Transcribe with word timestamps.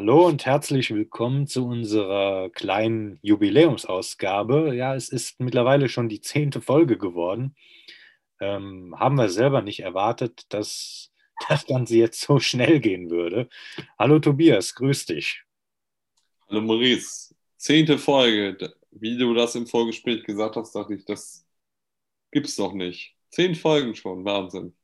Hallo 0.00 0.28
und 0.28 0.46
herzlich 0.46 0.94
willkommen 0.94 1.48
zu 1.48 1.66
unserer 1.66 2.50
kleinen 2.50 3.18
Jubiläumsausgabe. 3.20 4.76
Ja, 4.76 4.94
es 4.94 5.08
ist 5.08 5.40
mittlerweile 5.40 5.88
schon 5.88 6.08
die 6.08 6.20
zehnte 6.20 6.60
Folge 6.60 6.96
geworden. 6.96 7.56
Ähm, 8.38 8.94
haben 8.96 9.16
wir 9.16 9.28
selber 9.28 9.60
nicht 9.60 9.80
erwartet, 9.80 10.44
dass 10.50 11.10
das 11.48 11.66
Ganze 11.66 11.96
jetzt 11.96 12.20
so 12.20 12.38
schnell 12.38 12.78
gehen 12.78 13.10
würde. 13.10 13.48
Hallo 13.98 14.20
Tobias, 14.20 14.76
grüß 14.76 15.06
dich. 15.06 15.42
Hallo 16.48 16.60
Maurice, 16.60 17.34
zehnte 17.56 17.98
Folge. 17.98 18.72
Wie 18.92 19.18
du 19.18 19.34
das 19.34 19.56
im 19.56 19.66
Vorgespräch 19.66 20.22
gesagt 20.22 20.54
hast, 20.54 20.76
dachte 20.76 20.94
ich, 20.94 21.06
das 21.06 21.44
gibt's 22.30 22.54
doch 22.54 22.72
nicht. 22.72 23.16
Zehn 23.30 23.56
Folgen 23.56 23.96
schon, 23.96 24.24
Wahnsinn. 24.24 24.76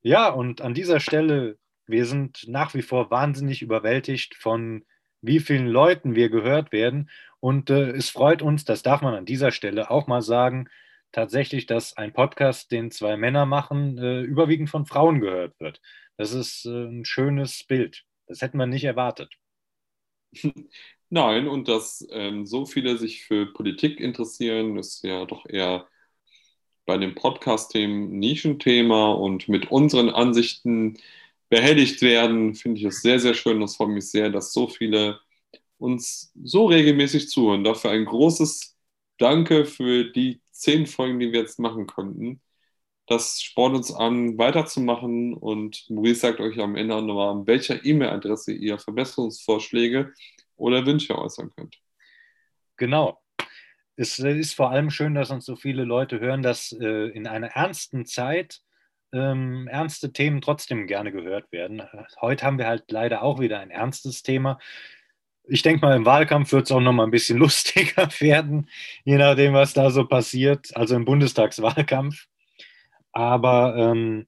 Ja, 0.00 0.30
und 0.30 0.62
an 0.62 0.72
dieser 0.72 0.98
Stelle 0.98 1.58
wir 1.86 2.06
sind 2.06 2.46
nach 2.48 2.74
wie 2.74 2.82
vor 2.82 3.10
wahnsinnig 3.10 3.62
überwältigt 3.62 4.34
von 4.34 4.84
wie 5.20 5.40
vielen 5.40 5.66
Leuten 5.66 6.14
wir 6.14 6.28
gehört 6.28 6.72
werden. 6.72 7.10
Und 7.40 7.70
äh, 7.70 7.90
es 7.90 8.10
freut 8.10 8.42
uns, 8.42 8.64
das 8.64 8.82
darf 8.82 9.02
man 9.02 9.14
an 9.14 9.24
dieser 9.24 9.50
Stelle 9.50 9.90
auch 9.90 10.06
mal 10.06 10.22
sagen, 10.22 10.68
tatsächlich, 11.12 11.66
dass 11.66 11.96
ein 11.96 12.12
Podcast, 12.12 12.70
den 12.72 12.90
zwei 12.90 13.16
Männer 13.16 13.46
machen, 13.46 13.98
äh, 13.98 14.20
überwiegend 14.22 14.68
von 14.70 14.86
Frauen 14.86 15.20
gehört 15.20 15.58
wird. 15.60 15.80
Das 16.16 16.32
ist 16.32 16.66
äh, 16.66 16.86
ein 16.86 17.04
schönes 17.04 17.64
Bild. 17.64 18.04
Das 18.26 18.42
hätten 18.42 18.58
wir 18.58 18.66
nicht 18.66 18.84
erwartet. 18.84 19.32
Nein, 21.10 21.46
und 21.46 21.68
dass 21.68 22.06
ähm, 22.10 22.44
so 22.46 22.66
viele 22.66 22.98
sich 22.98 23.24
für 23.24 23.52
Politik 23.52 24.00
interessieren, 24.00 24.76
ist 24.76 25.04
ja 25.04 25.24
doch 25.26 25.46
eher 25.46 25.86
bei 26.86 26.98
dem 26.98 27.14
Podcast-Themen 27.14 28.18
Nischenthema 28.18 29.12
und 29.12 29.48
mit 29.48 29.70
unseren 29.70 30.10
Ansichten 30.10 30.98
behelligt 31.54 32.02
werden, 32.02 32.56
finde 32.56 32.80
ich 32.80 32.84
es 32.84 33.00
sehr, 33.00 33.20
sehr 33.20 33.32
schön. 33.32 33.60
Das 33.60 33.76
freut 33.76 33.90
mich 33.90 34.10
sehr, 34.10 34.28
dass 34.28 34.52
so 34.52 34.66
viele 34.66 35.20
uns 35.78 36.32
so 36.42 36.66
regelmäßig 36.66 37.28
zuhören. 37.28 37.62
Dafür 37.62 37.92
ein 37.92 38.06
großes 38.06 38.76
Danke 39.18 39.64
für 39.64 40.10
die 40.10 40.40
zehn 40.50 40.84
Folgen, 40.84 41.20
die 41.20 41.30
wir 41.30 41.42
jetzt 41.42 41.60
machen 41.60 41.86
konnten. 41.86 42.40
Das 43.06 43.40
spornt 43.40 43.76
uns 43.76 43.94
an, 43.94 44.36
weiterzumachen 44.36 45.34
und 45.34 45.88
Maurice 45.90 46.22
sagt 46.22 46.40
euch 46.40 46.58
am 46.58 46.74
Ende 46.74 47.00
nochmal, 47.00 47.30
an 47.30 47.46
welcher 47.46 47.84
E-Mail-Adresse 47.84 48.52
ihr 48.52 48.76
Verbesserungsvorschläge 48.78 50.12
oder 50.56 50.84
Wünsche 50.84 51.16
äußern 51.16 51.52
könnt. 51.54 51.78
Genau. 52.76 53.20
Es 53.94 54.18
ist 54.18 54.54
vor 54.54 54.70
allem 54.70 54.90
schön, 54.90 55.14
dass 55.14 55.30
uns 55.30 55.44
so 55.44 55.54
viele 55.54 55.84
Leute 55.84 56.18
hören, 56.18 56.42
dass 56.42 56.72
äh, 56.72 57.10
in 57.10 57.28
einer 57.28 57.48
ernsten 57.48 58.06
Zeit 58.06 58.60
ähm, 59.14 59.68
ernste 59.68 60.12
Themen 60.12 60.40
trotzdem 60.40 60.86
gerne 60.86 61.12
gehört 61.12 61.50
werden. 61.52 61.82
Heute 62.20 62.44
haben 62.44 62.58
wir 62.58 62.66
halt 62.66 62.90
leider 62.90 63.22
auch 63.22 63.40
wieder 63.40 63.60
ein 63.60 63.70
ernstes 63.70 64.22
Thema. 64.22 64.58
Ich 65.46 65.62
denke 65.62 65.84
mal, 65.86 65.96
im 65.96 66.06
Wahlkampf 66.06 66.52
wird 66.52 66.66
es 66.66 66.72
auch 66.72 66.80
noch 66.80 66.92
mal 66.92 67.04
ein 67.04 67.10
bisschen 67.10 67.38
lustiger 67.38 68.08
werden, 68.18 68.68
je 69.04 69.16
nachdem, 69.16 69.54
was 69.54 69.72
da 69.72 69.90
so 69.90 70.06
passiert, 70.06 70.76
also 70.76 70.96
im 70.96 71.04
Bundestagswahlkampf. 71.04 72.26
Aber 73.12 73.76
ähm, 73.76 74.26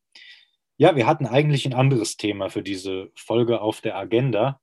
ja, 0.76 0.94
wir 0.94 1.06
hatten 1.06 1.26
eigentlich 1.26 1.66
ein 1.66 1.74
anderes 1.74 2.16
Thema 2.16 2.50
für 2.50 2.62
diese 2.62 3.10
Folge 3.16 3.60
auf 3.60 3.80
der 3.80 3.96
Agenda. 3.96 4.60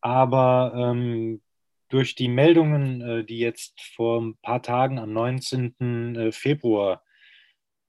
Aber 0.00 0.72
ähm, 0.76 1.40
durch 1.88 2.14
die 2.14 2.28
Meldungen, 2.28 3.00
äh, 3.00 3.24
die 3.24 3.38
jetzt 3.38 3.80
vor 3.80 4.20
ein 4.20 4.36
paar 4.42 4.62
Tagen 4.62 4.98
am 4.98 5.12
19. 5.12 6.16
Äh, 6.16 6.32
Februar 6.32 7.02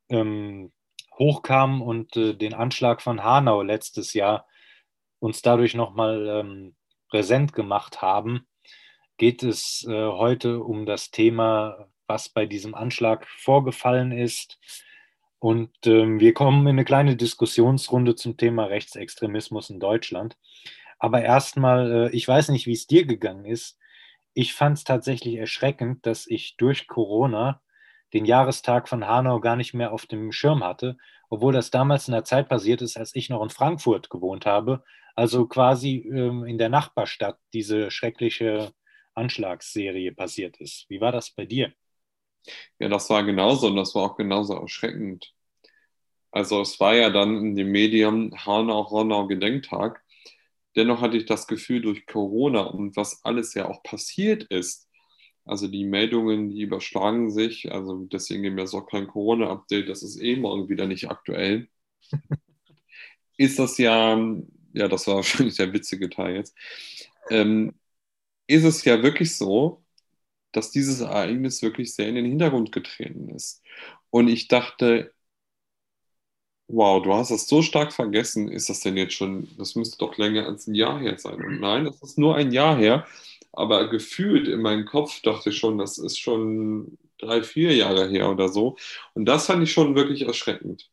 ähm, 0.09 0.71
hochkam 1.17 1.81
und 1.81 2.15
äh, 2.15 2.33
den 2.33 2.53
Anschlag 2.53 3.01
von 3.01 3.23
Hanau 3.23 3.61
letztes 3.61 4.13
Jahr 4.13 4.47
uns 5.19 5.41
dadurch 5.41 5.73
nochmal 5.73 6.27
ähm, 6.27 6.75
präsent 7.09 7.53
gemacht 7.53 8.01
haben, 8.01 8.47
geht 9.17 9.43
es 9.43 9.85
äh, 9.89 9.93
heute 9.93 10.61
um 10.63 10.85
das 10.85 11.11
Thema, 11.11 11.89
was 12.05 12.29
bei 12.29 12.45
diesem 12.45 12.75
Anschlag 12.75 13.27
vorgefallen 13.27 14.11
ist. 14.11 14.59
Und 15.39 15.71
ähm, 15.85 16.19
wir 16.19 16.33
kommen 16.33 16.61
in 16.61 16.69
eine 16.69 16.85
kleine 16.85 17.15
Diskussionsrunde 17.15 18.15
zum 18.15 18.37
Thema 18.37 18.65
Rechtsextremismus 18.65 19.69
in 19.69 19.79
Deutschland. 19.79 20.37
Aber 20.99 21.21
erstmal, 21.21 21.91
äh, 21.91 22.15
ich 22.15 22.27
weiß 22.27 22.49
nicht, 22.49 22.65
wie 22.65 22.73
es 22.73 22.87
dir 22.87 23.05
gegangen 23.05 23.45
ist. 23.45 23.77
Ich 24.33 24.53
fand 24.53 24.77
es 24.77 24.83
tatsächlich 24.83 25.35
erschreckend, 25.35 26.05
dass 26.05 26.27
ich 26.27 26.57
durch 26.57 26.87
Corona 26.87 27.61
den 28.13 28.25
Jahrestag 28.25 28.87
von 28.87 29.07
Hanau 29.07 29.39
gar 29.39 29.55
nicht 29.55 29.73
mehr 29.73 29.91
auf 29.91 30.05
dem 30.05 30.31
Schirm 30.31 30.63
hatte, 30.63 30.97
obwohl 31.29 31.53
das 31.53 31.71
damals 31.71 32.07
in 32.07 32.13
der 32.13 32.23
Zeit 32.23 32.49
passiert 32.49 32.81
ist, 32.81 32.97
als 32.97 33.15
ich 33.15 33.29
noch 33.29 33.43
in 33.43 33.49
Frankfurt 33.49 34.09
gewohnt 34.09 34.45
habe, 34.45 34.83
also 35.15 35.47
quasi 35.47 36.07
ähm, 36.09 36.45
in 36.45 36.57
der 36.57 36.69
Nachbarstadt 36.69 37.39
diese 37.53 37.91
schreckliche 37.91 38.71
Anschlagsserie 39.13 40.13
passiert 40.13 40.57
ist. 40.57 40.85
Wie 40.89 41.01
war 41.01 41.11
das 41.11 41.31
bei 41.31 41.45
dir? 41.45 41.73
Ja, 42.79 42.87
das 42.87 43.09
war 43.09 43.23
genauso 43.23 43.67
und 43.67 43.75
das 43.75 43.93
war 43.95 44.03
auch 44.03 44.15
genauso 44.15 44.53
erschreckend. 44.53 45.33
Also 46.31 46.61
es 46.61 46.79
war 46.79 46.93
ja 46.93 47.09
dann 47.09 47.37
in 47.37 47.55
den 47.55 47.71
Medien 47.71 48.33
Hanau-Ronau-Gedenktag. 48.45 50.03
Dennoch 50.75 51.01
hatte 51.01 51.17
ich 51.17 51.25
das 51.25 51.47
Gefühl, 51.47 51.81
durch 51.81 52.05
Corona 52.05 52.61
und 52.61 52.95
was 52.95 53.25
alles 53.25 53.55
ja 53.55 53.67
auch 53.67 53.81
passiert 53.81 54.43
ist, 54.43 54.86
also 55.47 55.67
die 55.67 55.85
Meldungen, 55.85 56.49
die 56.49 56.61
überschlagen 56.61 57.31
sich. 57.31 57.71
Also 57.71 58.05
deswegen 58.05 58.43
geben 58.43 58.57
wir 58.57 58.63
jetzt 58.63 58.73
auch 58.73 58.87
kein 58.87 59.07
Corona-Update. 59.07 59.89
Das 59.89 60.03
ist 60.03 60.21
eh 60.21 60.35
morgen 60.35 60.69
wieder 60.69 60.87
nicht 60.87 61.09
aktuell. 61.09 61.69
ist 63.37 63.59
das 63.59 63.77
ja, 63.77 64.17
ja, 64.73 64.87
das 64.87 65.07
war 65.07 65.15
wahrscheinlich 65.17 65.57
der 65.57 65.73
witzige 65.73 66.09
Teil 66.09 66.35
jetzt. 66.35 66.55
Ähm, 67.29 67.73
ist 68.47 68.63
es 68.65 68.85
ja 68.85 69.03
wirklich 69.03 69.37
so, 69.37 69.83
dass 70.51 70.71
dieses 70.71 71.01
Ereignis 71.01 71.61
wirklich 71.61 71.93
sehr 71.95 72.09
in 72.09 72.15
den 72.15 72.25
Hintergrund 72.25 72.71
getreten 72.71 73.29
ist. 73.29 73.63
Und 74.09 74.27
ich 74.29 74.47
dachte, 74.47 75.13
wow, 76.67 77.01
du 77.01 77.13
hast 77.13 77.31
das 77.31 77.47
so 77.47 77.61
stark 77.61 77.93
vergessen. 77.93 78.49
Ist 78.49 78.69
das 78.69 78.81
denn 78.81 78.97
jetzt 78.97 79.13
schon, 79.13 79.47
das 79.57 79.75
müsste 79.75 79.97
doch 79.97 80.17
länger 80.17 80.45
als 80.45 80.67
ein 80.67 80.75
Jahr 80.75 80.99
her 80.99 81.17
sein. 81.17 81.43
Und 81.43 81.59
nein, 81.59 81.85
das 81.85 82.01
ist 82.01 82.17
nur 82.17 82.35
ein 82.35 82.51
Jahr 82.51 82.77
her. 82.77 83.05
Aber 83.57 83.89
gefühlt 83.89 84.47
in 84.47 84.61
meinem 84.61 84.85
Kopf 84.85 85.19
dachte 85.23 85.49
ich 85.49 85.57
schon, 85.57 85.79
das 85.79 85.97
ist 85.97 86.19
schon 86.19 86.99
drei, 87.17 87.41
vier 87.41 87.75
Jahre 87.75 88.07
her 88.07 88.29
oder 88.29 88.49
so. 88.49 88.77
Und 89.15 89.25
das 89.25 89.47
fand 89.47 89.63
ich 89.63 89.71
schon 89.71 89.95
wirklich 89.95 90.21
erschreckend. 90.21 90.91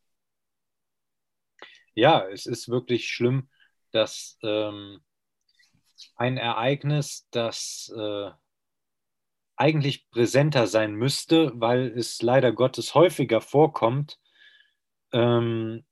Ja, 1.94 2.26
es 2.26 2.46
ist 2.46 2.70
wirklich 2.70 3.06
schlimm, 3.10 3.50
dass 3.92 4.38
ähm, 4.42 5.00
ein 6.16 6.38
Ereignis, 6.38 7.28
das 7.30 7.92
äh, 7.94 8.30
eigentlich 9.56 10.08
präsenter 10.08 10.66
sein 10.66 10.94
müsste, 10.94 11.52
weil 11.56 11.92
es 11.94 12.22
leider 12.22 12.50
Gottes 12.50 12.94
häufiger 12.94 13.42
vorkommt, 13.42 14.18
ähm, 15.12 15.84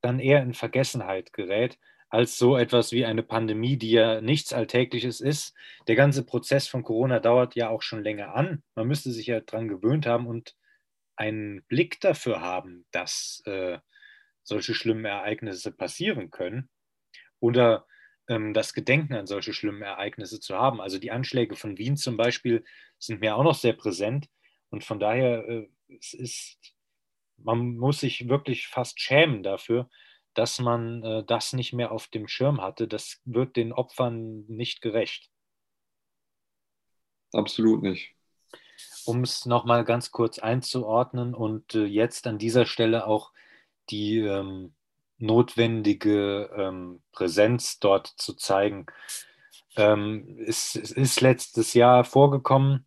dann 0.00 0.18
eher 0.18 0.42
in 0.42 0.54
Vergessenheit 0.54 1.32
gerät 1.32 1.78
als 2.08 2.38
so 2.38 2.56
etwas 2.56 2.92
wie 2.92 3.04
eine 3.04 3.22
Pandemie, 3.22 3.76
die 3.76 3.90
ja 3.90 4.20
nichts 4.20 4.52
Alltägliches 4.52 5.20
ist. 5.20 5.54
Der 5.88 5.96
ganze 5.96 6.24
Prozess 6.24 6.68
von 6.68 6.82
Corona 6.82 7.20
dauert 7.20 7.54
ja 7.56 7.68
auch 7.68 7.82
schon 7.82 8.02
länger 8.02 8.34
an. 8.34 8.62
Man 8.74 8.86
müsste 8.86 9.10
sich 9.10 9.26
ja 9.26 9.40
daran 9.40 9.68
gewöhnt 9.68 10.06
haben 10.06 10.26
und 10.26 10.54
einen 11.16 11.64
Blick 11.64 12.00
dafür 12.00 12.40
haben, 12.40 12.86
dass 12.92 13.42
äh, 13.46 13.78
solche 14.42 14.74
schlimmen 14.74 15.04
Ereignisse 15.04 15.72
passieren 15.72 16.30
können 16.30 16.68
oder 17.40 17.86
ähm, 18.28 18.54
das 18.54 18.74
Gedenken 18.74 19.14
an 19.14 19.26
solche 19.26 19.52
schlimmen 19.52 19.82
Ereignisse 19.82 20.40
zu 20.40 20.56
haben. 20.56 20.80
Also 20.80 20.98
die 20.98 21.10
Anschläge 21.10 21.56
von 21.56 21.78
Wien 21.78 21.96
zum 21.96 22.16
Beispiel 22.16 22.64
sind 22.98 23.20
mir 23.20 23.36
auch 23.36 23.42
noch 23.42 23.54
sehr 23.54 23.72
präsent 23.72 24.28
und 24.70 24.84
von 24.84 25.00
daher 25.00 25.48
äh, 25.48 25.68
es 25.98 26.14
ist, 26.14 26.74
man 27.38 27.76
muss 27.76 28.00
sich 28.00 28.28
wirklich 28.28 28.68
fast 28.68 29.00
schämen 29.00 29.42
dafür, 29.42 29.88
dass 30.38 30.58
man 30.58 31.02
äh, 31.02 31.24
das 31.24 31.52
nicht 31.52 31.72
mehr 31.72 31.92
auf 31.92 32.08
dem 32.08 32.28
Schirm 32.28 32.60
hatte. 32.60 32.86
Das 32.86 33.20
wird 33.24 33.56
den 33.56 33.72
Opfern 33.72 34.44
nicht 34.46 34.82
gerecht. 34.82 35.30
Absolut 37.32 37.82
nicht. 37.82 38.14
Um 39.04 39.22
es 39.22 39.46
nochmal 39.46 39.84
ganz 39.84 40.10
kurz 40.10 40.38
einzuordnen 40.38 41.34
und 41.34 41.74
äh, 41.74 41.84
jetzt 41.84 42.26
an 42.26 42.38
dieser 42.38 42.66
Stelle 42.66 43.06
auch 43.06 43.32
die 43.90 44.18
ähm, 44.18 44.74
notwendige 45.18 46.50
ähm, 46.56 47.02
Präsenz 47.12 47.78
dort 47.78 48.08
zu 48.16 48.34
zeigen. 48.34 48.86
Ähm, 49.76 50.38
es, 50.46 50.76
es, 50.76 50.92
ist 50.92 51.20
letztes 51.20 51.74
Jahr 51.74 52.04
vorgekommen, 52.04 52.86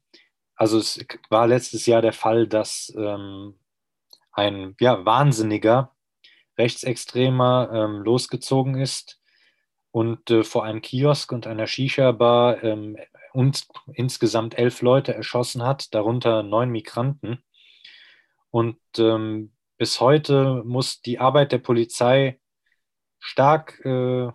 also 0.56 0.78
es 0.78 1.04
war 1.30 1.48
letztes 1.48 1.86
Jahr 1.86 2.02
der 2.02 2.14
Fall, 2.14 2.48
dass 2.48 2.94
ähm, 2.98 3.58
ein 4.32 4.76
ja, 4.80 5.06
Wahnsinniger 5.06 5.96
Rechtsextremer 6.60 7.72
ähm, 7.74 8.02
losgezogen 8.04 8.76
ist 8.76 9.20
und 9.92 10.30
äh, 10.30 10.44
vor 10.44 10.66
einem 10.66 10.82
Kiosk 10.82 11.32
und 11.32 11.48
einer 11.48 11.66
Shisha-Bar 11.66 12.64
ähm, 12.64 12.98
und 13.34 13.68
insgesamt 13.94 14.58
elf 14.58 14.82
Leute 14.82 15.14
erschossen 15.14 15.64
hat, 15.64 15.94
darunter 15.94 16.44
neun 16.44 16.70
Migranten. 16.70 17.44
Und 18.52 18.80
ähm, 18.98 19.54
bis 19.78 20.02
heute 20.02 20.64
muss 20.66 21.02
die 21.02 21.20
Arbeit 21.20 21.52
der 21.52 21.60
Polizei 21.60 22.40
stark 23.20 23.80
äh, 23.86 24.30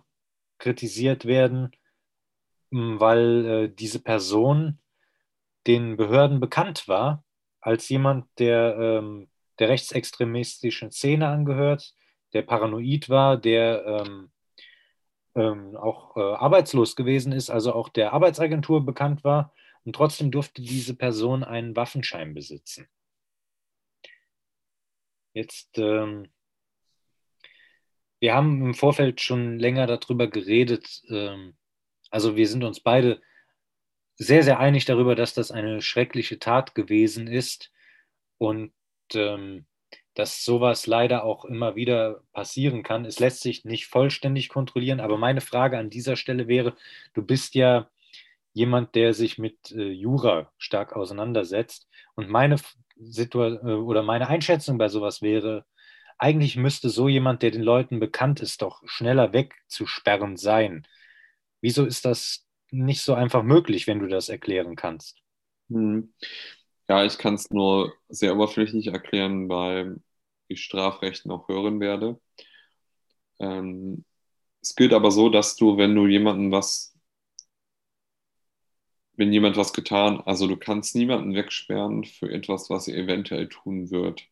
kritisiert 0.57 1.25
werden. 1.25 1.71
weil 2.71 3.45
äh, 3.45 3.69
diese 3.73 4.01
Person 4.01 4.79
den 5.67 5.97
Behörden 5.97 6.39
bekannt 6.39 6.87
war 6.87 7.23
als 7.61 7.89
jemand, 7.89 8.27
der 8.37 8.77
ähm, 8.77 9.29
der 9.59 9.69
rechtsextremistischen 9.69 10.91
Szene 10.91 11.27
angehört, 11.27 11.93
der 12.35 12.41
paranoid 12.41 13.09
war, 13.09 13.37
der 13.37 13.85
ähm, 13.85 14.29
ähm, 15.35 15.75
auch 15.77 16.17
äh, 16.17 16.19
arbeitslos 16.19 16.95
gewesen 16.97 17.31
ist, 17.31 17.49
also 17.49 17.73
auch 17.73 17.89
der 17.89 18.11
Arbeitsagentur 18.13 18.85
bekannt 18.85 19.23
war. 19.23 19.53
Und 19.85 19.95
trotzdem 19.95 20.31
durfte 20.31 20.61
diese 20.61 20.95
Person 20.95 21.43
einen 21.43 21.75
Waffenschein 21.75 22.33
besitzen. 22.33 22.87
Jetzt, 25.33 25.77
ähm, 25.77 26.27
wir 28.19 28.33
haben 28.33 28.61
im 28.65 28.73
Vorfeld 28.73 29.21
schon 29.21 29.57
länger 29.57 29.87
darüber 29.87 30.27
geredet. 30.27 31.03
Ähm, 31.09 31.55
also 32.09 32.35
wir 32.35 32.47
sind 32.47 32.63
uns 32.65 32.81
beide 32.81 33.21
sehr, 34.17 34.43
sehr 34.43 34.59
einig 34.59 34.83
darüber, 34.85 35.15
dass 35.15 35.33
das 35.33 35.51
eine 35.51 35.81
schreckliche 35.81 36.37
Tat 36.39 36.75
gewesen 36.75 37.27
ist 37.27 37.71
und 38.37 38.73
ähm, 39.13 39.67
dass 40.15 40.43
sowas 40.43 40.87
leider 40.87 41.23
auch 41.23 41.45
immer 41.45 41.75
wieder 41.75 42.21
passieren 42.33 42.83
kann. 42.83 43.05
Es 43.05 43.19
lässt 43.19 43.41
sich 43.41 43.65
nicht 43.65 43.87
vollständig 43.87 44.49
kontrollieren, 44.49 44.99
aber 44.99 45.17
meine 45.17 45.41
Frage 45.41 45.77
an 45.77 45.89
dieser 45.89 46.15
Stelle 46.15 46.47
wäre, 46.47 46.75
du 47.13 47.21
bist 47.21 47.53
ja 47.55 47.89
jemand, 48.53 48.95
der 48.95 49.13
sich 49.13 49.37
mit 49.37 49.71
äh, 49.71 49.91
Jura 49.91 50.51
stark 50.57 50.95
auseinandersetzt 50.95 51.87
und 52.15 52.29
meine 52.29 52.55
Situation 52.97 53.69
äh, 53.69 53.73
oder 53.73 54.01
meine 54.01 54.29
Einschätzung 54.29 54.77
bei 54.77 54.87
sowas 54.87 55.21
wäre, 55.21 55.65
eigentlich 56.17 56.55
müsste 56.55 56.89
so 56.89 57.09
jemand, 57.09 57.43
der 57.43 57.51
den 57.51 57.61
Leuten 57.61 57.99
bekannt 57.99 58.39
ist, 58.39 58.61
doch 58.61 58.81
schneller 58.85 59.33
wegzusperren 59.33 60.37
sein. 60.37 60.87
Wieso 61.61 61.85
ist 61.85 62.05
das 62.05 62.47
nicht 62.71 63.01
so 63.01 63.13
einfach 63.13 63.43
möglich, 63.43 63.87
wenn 63.87 63.99
du 63.99 64.07
das 64.07 64.29
erklären 64.29 64.77
kannst? 64.77 65.21
Hm. 65.69 66.13
Ja, 66.87 67.03
ich 67.03 67.17
kann 67.17 67.33
es 67.33 67.49
nur 67.49 67.93
sehr 68.09 68.35
oberflächlich 68.35 68.87
erklären, 68.87 69.49
weil 69.49 69.97
Strafrecht 70.53 71.25
noch 71.25 71.47
hören 71.47 71.79
werde. 71.79 72.19
Ähm, 73.39 74.05
es 74.61 74.75
gilt 74.75 74.93
aber 74.93 75.11
so, 75.11 75.29
dass 75.29 75.55
du, 75.55 75.77
wenn 75.77 75.95
du 75.95 76.07
jemanden 76.07 76.51
was, 76.51 76.95
wenn 79.13 79.31
jemand 79.33 79.57
was 79.57 79.73
getan, 79.73 80.21
also 80.21 80.47
du 80.47 80.57
kannst 80.57 80.95
niemanden 80.95 81.35
wegsperren 81.35 82.03
für 82.03 82.31
etwas, 82.31 82.69
was 82.69 82.87
er 82.87 82.97
eventuell 82.97 83.47
tun 83.49 83.91
wird, 83.91 84.27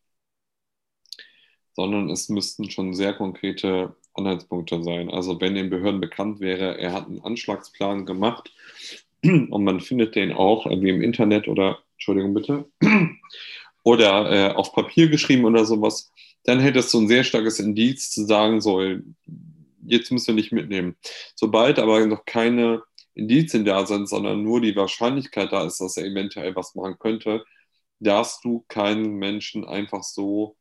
sondern 1.73 2.09
es 2.09 2.29
müssten 2.29 2.69
schon 2.69 2.93
sehr 2.93 3.13
konkrete 3.13 3.95
Anhaltspunkte 4.13 4.83
sein. 4.83 5.09
Also 5.09 5.39
wenn 5.41 5.55
den 5.55 5.69
Behörden 5.69 6.01
bekannt 6.01 6.39
wäre, 6.39 6.77
er 6.77 6.93
hat 6.93 7.07
einen 7.07 7.21
Anschlagsplan 7.21 8.05
gemacht 8.05 8.53
und 9.23 9.63
man 9.63 9.79
findet 9.79 10.15
den 10.15 10.33
auch 10.33 10.65
irgendwie 10.65 10.89
im 10.89 11.01
Internet 11.01 11.47
oder, 11.47 11.79
Entschuldigung 11.93 12.33
bitte, 12.33 12.65
oder 13.83 14.31
äh, 14.31 14.53
auf 14.53 14.73
Papier 14.73 15.09
geschrieben 15.09 15.45
oder 15.45 15.65
sowas, 15.65 16.11
dann 16.43 16.59
hättest 16.59 16.93
du 16.93 17.01
ein 17.01 17.07
sehr 17.07 17.23
starkes 17.23 17.59
Indiz 17.59 18.11
zu 18.11 18.25
sagen, 18.25 18.61
so, 18.61 18.81
jetzt 19.85 20.11
müssen 20.11 20.27
wir 20.27 20.35
nicht 20.35 20.51
mitnehmen. 20.51 20.97
Sobald 21.35 21.79
aber 21.79 22.05
noch 22.05 22.25
keine 22.25 22.83
Indizien 23.13 23.65
da 23.65 23.85
sind, 23.85 24.07
sondern 24.09 24.43
nur 24.43 24.61
die 24.61 24.75
Wahrscheinlichkeit 24.75 25.51
da 25.51 25.65
ist, 25.65 25.79
dass 25.79 25.97
er 25.97 26.05
eventuell 26.05 26.55
was 26.55 26.75
machen 26.75 26.97
könnte, 26.99 27.43
darfst 27.99 28.43
du 28.43 28.65
keinen 28.67 29.15
Menschen 29.15 29.65
einfach 29.65 30.03
so 30.03 30.57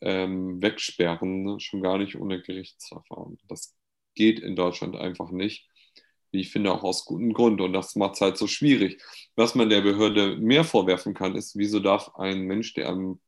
ähm, 0.00 0.60
wegsperren, 0.62 1.42
ne? 1.44 1.60
schon 1.60 1.82
gar 1.82 1.98
nicht 1.98 2.16
ohne 2.16 2.40
Gerichtsverfahren. 2.42 3.38
Das 3.48 3.74
geht 4.14 4.40
in 4.40 4.56
Deutschland 4.56 4.96
einfach 4.96 5.30
nicht. 5.30 5.68
Wie 6.32 6.40
ich 6.40 6.50
finde, 6.50 6.72
auch 6.72 6.82
aus 6.84 7.04
gutem 7.04 7.32
Grund. 7.32 7.60
Und 7.60 7.72
das 7.72 7.96
macht 7.96 8.14
es 8.14 8.20
halt 8.20 8.36
so 8.38 8.46
schwierig. 8.46 9.02
Was 9.36 9.54
man 9.54 9.68
der 9.70 9.80
Behörde 9.82 10.36
mehr 10.36 10.64
vorwerfen 10.64 11.14
kann, 11.14 11.36
ist, 11.36 11.56
wieso 11.56 11.80
darf 11.80 12.14
ein 12.16 12.42
Mensch, 12.42 12.74
der 12.74 12.88
am 12.88 13.20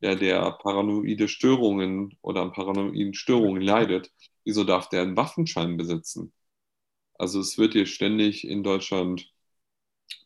ja, 0.00 0.14
der 0.14 0.52
paranoide 0.52 1.28
Störungen 1.28 2.16
oder 2.22 2.42
an 2.42 2.52
paranoiden 2.52 3.14
Störungen 3.14 3.62
leidet, 3.62 4.10
wieso 4.44 4.64
darf 4.64 4.88
der 4.88 5.02
einen 5.02 5.16
Waffenschein 5.16 5.76
besitzen? 5.76 6.32
Also 7.18 7.40
es 7.40 7.58
wird 7.58 7.74
hier 7.74 7.86
ständig 7.86 8.46
in 8.48 8.62
Deutschland 8.64 9.30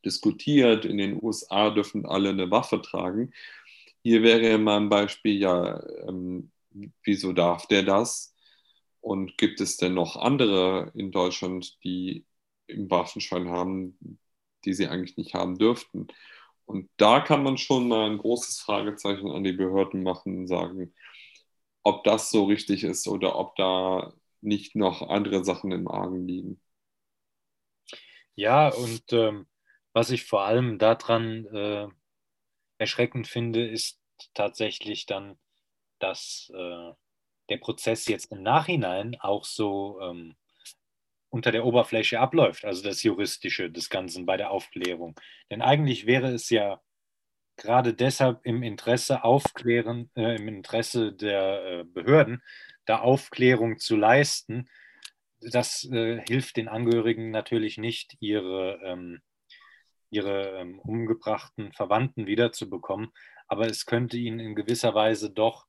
diskutiert, 0.05 0.85
in 0.85 0.99
den 0.99 1.23
USA 1.23 1.71
dürfen 1.71 2.07
alle 2.07 2.31
eine 2.31 2.51
Waffe 2.51 2.83
tragen. 2.83 3.33
Hier 4.03 4.23
wäre 4.23 4.59
mal 4.59 4.79
ein 4.79 4.89
Beispiel, 4.89 5.39
ja, 5.41 5.83
ähm, 6.09 6.51
wieso 7.05 7.33
darf 7.33 7.67
der 7.67 7.83
das? 7.85 8.32
Und 9.03 9.39
gibt 9.39 9.61
es 9.63 9.79
denn 9.79 9.95
noch 9.95 10.17
andere 10.17 10.93
in 10.97 11.13
Deutschland, 11.13 11.79
die 11.85 12.27
im 12.69 12.91
Waffenschein 12.91 13.51
haben, 13.51 14.21
die 14.67 14.75
sie 14.75 14.89
eigentlich 14.89 15.19
nicht 15.19 15.35
haben 15.35 15.59
dürften? 15.59 16.09
Und 16.67 16.91
da 16.99 17.21
kann 17.21 17.45
man 17.45 17.59
schon 17.59 17.89
mal 17.89 18.11
ein 18.11 18.19
großes 18.19 18.61
Fragezeichen 18.63 19.31
an 19.33 19.45
die 19.45 19.53
Behörden 19.55 20.05
machen 20.05 20.39
und 20.41 20.49
sagen, 20.49 20.95
ob 21.85 22.05
das 22.05 22.31
so 22.31 22.45
richtig 22.47 22.85
ist 22.85 23.09
oder 23.09 23.39
ob 23.39 23.57
da 23.57 24.15
nicht 24.43 24.77
noch 24.77 25.03
andere 25.09 25.45
Sachen 25.45 25.73
im 25.73 25.89
Argen 25.89 26.27
liegen. 26.29 26.61
Ja, 28.35 28.69
und 28.69 29.13
ähm, 29.13 29.47
was 29.93 30.11
ich 30.11 30.25
vor 30.25 30.43
allem 30.45 30.79
daran 30.79 31.47
äh, 31.47 31.89
erschreckend 32.79 33.29
finde, 33.29 33.69
ist 33.69 34.01
tatsächlich 34.35 35.07
dann, 35.07 35.39
dass 36.01 36.53
äh, 36.55 36.93
der 37.53 37.59
Prozess 37.59 38.07
jetzt 38.09 38.33
im 38.33 38.43
Nachhinein 38.43 39.17
auch 39.21 39.45
so 39.45 40.01
ähm, 40.01 40.35
unter 41.29 41.53
der 41.53 41.65
Oberfläche 41.65 42.19
abläuft, 42.19 42.65
also 42.65 42.83
das 42.83 43.03
Juristische 43.03 43.71
des 43.71 43.91
Ganzen 43.91 44.27
bei 44.27 44.37
der 44.37 44.51
Aufklärung. 44.51 45.15
Denn 45.51 45.63
eigentlich 45.63 46.07
wäre 46.07 46.33
es 46.33 46.51
ja 46.51 46.81
gerade 47.57 47.95
deshalb 47.95 48.41
im 48.45 48.63
Interesse 48.63 49.25
aufklären, 49.25 50.11
äh, 50.17 50.37
im 50.37 50.49
Interesse 50.49 51.13
der 51.13 51.65
äh, 51.65 51.85
Behörden, 51.85 52.43
da 52.87 53.01
Aufklärung 53.01 53.79
zu 53.79 53.97
leisten. 53.97 54.69
Das 55.41 55.85
äh, 55.91 56.21
hilft 56.27 56.57
den 56.57 56.69
Angehörigen 56.69 57.31
natürlich 57.31 57.77
nicht, 57.79 58.17
ihre, 58.21 58.81
ähm, 58.85 59.21
ihre 60.11 60.59
ähm, 60.61 60.79
umgebrachten 60.81 61.73
Verwandten 61.73 62.27
wiederzubekommen 62.27 63.13
aber 63.53 63.67
es 63.67 63.85
könnte 63.85 64.17
ihnen 64.17 64.41
in 64.41 64.55
gewisser 64.55 64.95
Weise 64.95 65.29
doch 65.29 65.67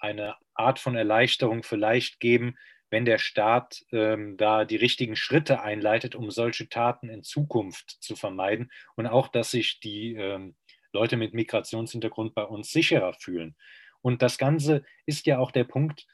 eine 0.00 0.36
Art 0.54 0.78
von 0.78 0.96
Erleichterung 0.96 1.62
vielleicht 1.62 2.20
geben, 2.20 2.56
wenn 2.90 3.04
der 3.04 3.18
Staat 3.18 3.84
ähm, 3.92 4.36
da 4.36 4.64
die 4.64 4.76
richtigen 4.76 5.14
Schritte 5.14 5.62
einleitet, 5.62 6.14
um 6.14 6.30
solche 6.30 6.68
Taten 6.68 7.08
in 7.08 7.22
Zukunft 7.22 7.98
zu 8.00 8.16
vermeiden 8.16 8.70
und 8.96 9.06
auch, 9.06 9.28
dass 9.28 9.52
sich 9.52 9.80
die 9.80 10.14
ähm, 10.14 10.56
Leute 10.92 11.16
mit 11.16 11.34
Migrationshintergrund 11.34 12.34
bei 12.34 12.42
uns 12.42 12.70
sicherer 12.72 13.14
fühlen. 13.14 13.54
Und 14.02 14.22
das 14.22 14.38
Ganze 14.38 14.84
ist 15.06 15.26
ja 15.26 15.38
auch 15.38 15.52
der 15.52 15.64
Punkt, 15.64 16.06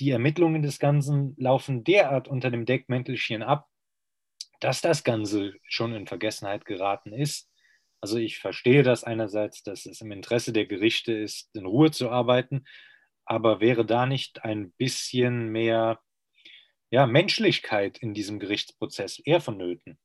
die 0.00 0.10
Ermittlungen 0.10 0.62
des 0.62 0.78
Ganzen 0.78 1.34
laufen 1.38 1.84
derart 1.84 2.28
unter 2.28 2.50
dem 2.50 2.66
Deckmäntelchen 2.66 3.42
ab, 3.42 3.68
dass 4.58 4.80
das 4.80 5.04
Ganze 5.04 5.54
schon 5.68 5.94
in 5.94 6.06
Vergessenheit 6.06 6.64
geraten 6.64 7.12
ist 7.12 7.48
also 8.00 8.18
ich 8.18 8.38
verstehe 8.38 8.82
das 8.82 9.04
einerseits, 9.04 9.62
dass 9.62 9.86
es 9.86 10.00
im 10.00 10.12
Interesse 10.12 10.52
der 10.52 10.66
Gerichte 10.66 11.12
ist, 11.12 11.50
in 11.54 11.66
Ruhe 11.66 11.90
zu 11.90 12.10
arbeiten, 12.10 12.64
aber 13.26 13.60
wäre 13.60 13.84
da 13.84 14.06
nicht 14.06 14.44
ein 14.44 14.72
bisschen 14.72 15.50
mehr 15.50 16.00
ja, 16.90 17.06
Menschlichkeit 17.06 17.98
in 17.98 18.14
diesem 18.14 18.38
Gerichtsprozess 18.38 19.18
eher 19.18 19.40
vonnöten? 19.40 19.98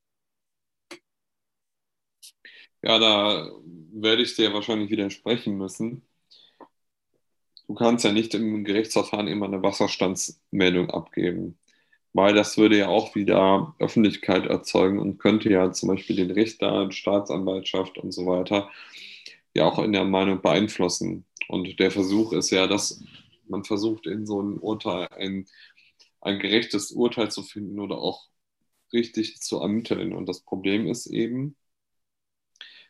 Ja, 2.82 2.98
da 2.98 3.50
werde 3.94 4.24
ich 4.24 4.36
dir 4.36 4.54
wahrscheinlich 4.54 4.90
widersprechen 4.90 5.58
müssen. 5.58 6.08
Du 7.68 7.76
kannst 7.76 8.04
ja 8.04 8.12
nicht 8.12 8.34
im 8.34 8.66
Gerichtsverfahren 8.66 9.28
immer 9.28 9.46
eine 9.46 9.62
Wasserstandsmeldung 9.64 10.90
abgeben 10.90 11.58
weil 12.14 12.34
das 12.34 12.58
würde 12.58 12.78
ja 12.78 12.88
auch 12.90 13.16
wieder 13.16 13.76
Öffentlichkeit 13.80 14.46
erzeugen 14.46 15.00
und 15.00 15.18
könnte 15.18 15.50
ja 15.50 15.72
zum 15.72 15.90
Beispiel 15.90 16.16
den 16.16 16.32
Richter, 16.32 16.92
Staatsanwaltschaft 16.92 17.98
und 17.98 18.12
so 18.12 18.26
weiter 18.26 18.70
ja 19.54 19.66
auch 19.66 19.80
in 19.80 19.92
der 19.92 20.06
Meinung 20.06 20.42
beeinflussen. 20.42 21.26
Und 21.52 21.80
der 21.80 21.92
Versuch 21.92 22.34
ist 22.34 22.52
ja, 22.52 22.68
dass 22.68 23.04
man 23.48 23.64
versucht, 23.66 24.08
in 24.08 24.26
so 24.26 24.40
einem 24.40 24.58
Urteil 24.58 25.08
ein, 25.12 25.48
ein 26.22 26.40
gerechtes 26.40 26.92
Urteil 26.92 27.32
zu 27.32 27.44
finden 27.44 27.80
oder 27.80 27.98
auch 27.98 28.30
richtig 28.94 29.42
zu 29.42 29.60
ermitteln. 29.60 30.14
Und 30.14 30.28
das 30.28 30.42
Problem 30.42 30.88
ist 30.88 31.08
eben, 31.08 31.56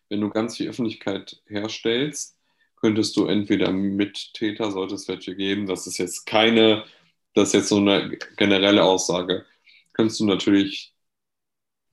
wenn 0.09 0.21
du 0.21 0.29
ganz 0.29 0.57
viel 0.57 0.69
Öffentlichkeit 0.69 1.41
herstellst, 1.45 2.37
könntest 2.75 3.15
du 3.17 3.25
entweder 3.27 3.71
Mittäter, 3.71 4.71
sollte 4.71 4.95
es 4.95 5.07
welche 5.07 5.35
geben, 5.35 5.67
das 5.67 5.87
ist 5.87 5.97
jetzt 5.97 6.25
keine 6.25 6.85
das 7.33 7.49
ist 7.49 7.53
jetzt 7.53 7.69
so 7.69 7.77
eine 7.77 8.17
generelle 8.37 8.83
Aussage. 8.83 9.45
Könntest 9.93 10.19
du 10.19 10.25
natürlich, 10.25 10.93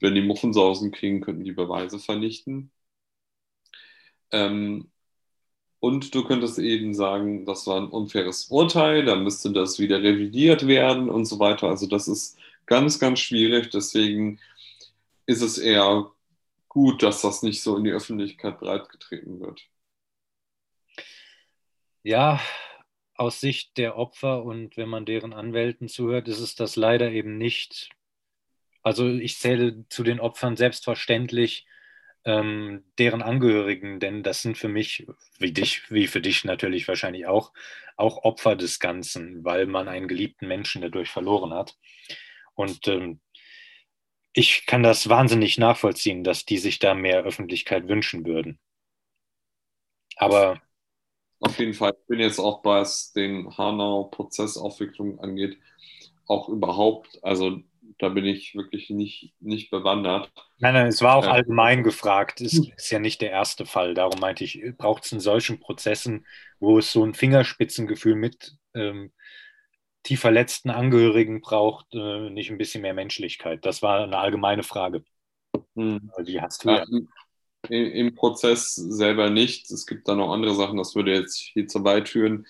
wenn 0.01 0.15
die 0.15 0.23
Muffensausen 0.23 0.93
kriegen, 0.93 1.21
könnten 1.21 1.45
die 1.45 1.53
Beweise 1.53 1.99
vernichten. 1.99 2.73
Ähm, 4.33 4.91
und 5.81 6.15
du 6.15 6.25
könntest 6.25 6.59
eben 6.59 6.95
sagen, 6.95 7.45
das 7.47 7.67
war 7.67 7.81
ein 7.81 7.89
unfaires 7.89 8.47
Urteil, 8.51 9.05
dann 9.05 9.23
müsste 9.23 9.53
das 9.53 9.79
wieder 9.79 10.03
revidiert 10.03 10.67
werden 10.67 11.09
und 11.09 11.27
so 11.27 11.39
weiter. 11.39 11.69
Also 11.69 11.87
das 11.87 12.09
ist 12.09 12.39
ganz, 12.67 12.99
ganz 12.99 13.21
schwierig. 13.21 13.71
Deswegen 13.71 14.41
ist 15.27 15.43
es 15.43 15.59
eher 15.59 16.11
gut, 16.69 17.03
dass 17.03 17.23
das 17.23 17.43
nicht 17.43 17.63
so 17.63 17.77
in 17.77 17.85
die 17.85 17.93
Öffentlichkeit 17.93 18.59
breitgetreten 18.59 19.41
wird. 19.41 19.63
Ja, 22.03 22.41
aus 23.15 23.41
Sicht 23.41 23.77
der 23.77 23.97
Opfer 23.97 24.45
und 24.45 24.77
wenn 24.77 24.89
man 24.89 25.05
deren 25.05 25.33
Anwälten 25.33 25.89
zuhört, 25.89 26.29
ist 26.29 26.41
es 26.41 26.55
das 26.55 26.77
leider 26.77 27.11
eben 27.11 27.37
nicht. 27.37 27.91
Also 28.83 29.09
ich 29.09 29.39
zähle 29.39 29.85
zu 29.89 30.05
den 30.05 30.21
Opfern 30.21 30.57
selbstverständlich 30.57 31.67
ähm, 32.25 32.85
deren 32.99 33.23
Angehörigen, 33.23 34.01
denn 34.01 34.23
das 34.23 34.43
sind 34.43 34.59
für 34.59 34.69
mich, 34.69 35.07
wie 35.39 35.53
dich, 35.53 35.91
wie 35.91 36.07
für 36.07 36.21
dich 36.21 36.45
natürlich 36.45 36.89
wahrscheinlich 36.89 37.27
auch, 37.27 37.53
auch 37.97 38.25
Opfer 38.25 38.57
des 38.57 38.79
Ganzen, 38.79 39.45
weil 39.45 39.67
man 39.67 39.89
einen 39.89 40.09
geliebten 40.09 40.47
Menschen 40.49 40.83
dadurch 40.83 41.11
verloren 41.11 41.53
hat. 41.53 41.77
Und 42.55 42.89
ähm, 42.89 43.21
ich 44.33 44.67
kann 44.67 44.83
das 44.83 45.09
wahnsinnig 45.09 45.59
nachvollziehen, 45.59 46.25
dass 46.25 46.45
die 46.45 46.59
sich 46.59 46.79
da 46.79 46.95
mehr 46.95 47.23
Öffentlichkeit 47.25 47.89
wünschen 47.89 48.27
würden. 48.27 48.59
Aber 50.17 50.61
auf 51.41 51.59
jeden 51.59 51.75
Fall. 51.75 51.97
Ich 52.01 52.07
bin 52.09 52.21
jetzt 52.21 52.39
auch, 52.41 52.65
was 52.65 53.13
den 53.13 53.57
Hanau-Prozessaufwicklung 53.57 55.21
angeht, 55.21 55.59
auch 56.27 56.49
überhaupt, 56.49 57.19
also 57.23 57.63
da 57.99 58.09
bin 58.09 58.25
ich 58.25 58.55
wirklich 58.55 58.91
nicht, 58.91 59.35
nicht 59.41 59.71
bewandert. 59.71 60.31
Nein, 60.59 60.75
nein, 60.75 60.87
es 60.87 61.03
war 61.03 61.17
auch 61.17 61.27
äh, 61.27 61.31
allgemein 61.31 61.83
gefragt. 61.83 62.41
Es 62.41 62.55
ist 62.55 62.91
ja 62.91 62.99
nicht 62.99 63.21
der 63.21 63.31
erste 63.31 63.67
Fall. 63.67 63.95
Darum 63.95 64.21
meinte 64.21 64.45
ich, 64.45 64.63
braucht 64.77 65.05
es 65.05 65.13
in 65.13 65.21
solchen 65.21 65.59
Prozessen, 65.59 66.27
wo 66.61 66.79
es 66.79 66.93
so 66.93 67.05
ein 67.05 67.15
Fingerspitzengefühl 67.15 68.15
mit 68.15 68.57
ähm, 68.75 69.13
tief 70.05 70.21
verletzten 70.21 70.71
Angehörigen 70.71 71.41
braucht, 71.41 71.87
äh, 71.93 72.31
nicht 72.31 72.51
ein 72.51 72.59
bisschen 72.59 72.83
mehr 72.83 72.95
Menschlichkeit? 72.95 73.67
Das 73.67 73.83
war 73.83 74.05
eine 74.05 74.19
allgemeine 74.19 74.63
Frage. 74.63 75.05
Hm. 75.75 76.11
Die 76.21 76.41
hast 76.41 76.65
du 76.65 76.71
ja. 76.71 76.85
ja 76.89 77.01
im 77.69 78.15
Prozess 78.15 78.75
selber 78.75 79.29
nicht. 79.29 79.71
Es 79.71 79.87
gibt 79.87 80.07
da 80.07 80.15
noch 80.15 80.33
andere 80.33 80.55
Sachen, 80.55 80.79
das 80.79 80.95
würde 80.95 81.13
jetzt 81.13 81.37
hier 81.37 81.67
zu 81.67 81.83
weit 81.83 82.09
führen, 82.09 82.47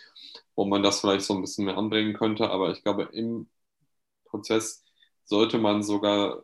wo 0.55 0.67
man 0.67 0.83
das 0.83 1.01
vielleicht 1.01 1.23
so 1.23 1.35
ein 1.35 1.41
bisschen 1.41 1.65
mehr 1.65 1.79
anbringen 1.79 2.13
könnte. 2.13 2.51
Aber 2.51 2.71
ich 2.71 2.83
glaube, 2.83 3.09
im 3.13 3.49
Prozess 4.27 4.85
sollte 5.29 5.59
man 5.59 5.83
sogar, 5.83 6.43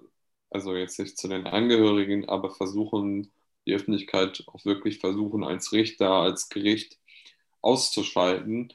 also 0.50 0.74
jetzt 0.76 0.98
nicht 1.00 1.18
zu 1.18 1.28
den 1.28 1.46
Angehörigen, 1.46 2.28
aber 2.28 2.50
versuchen, 2.50 3.32
die 3.66 3.74
Öffentlichkeit 3.74 4.44
auch 4.48 4.64
wirklich 4.64 4.98
versuchen, 5.00 5.44
als 5.44 5.72
Richter, 5.72 6.10
als 6.10 6.48
Gericht 6.50 6.98
auszuschalten, 7.62 8.72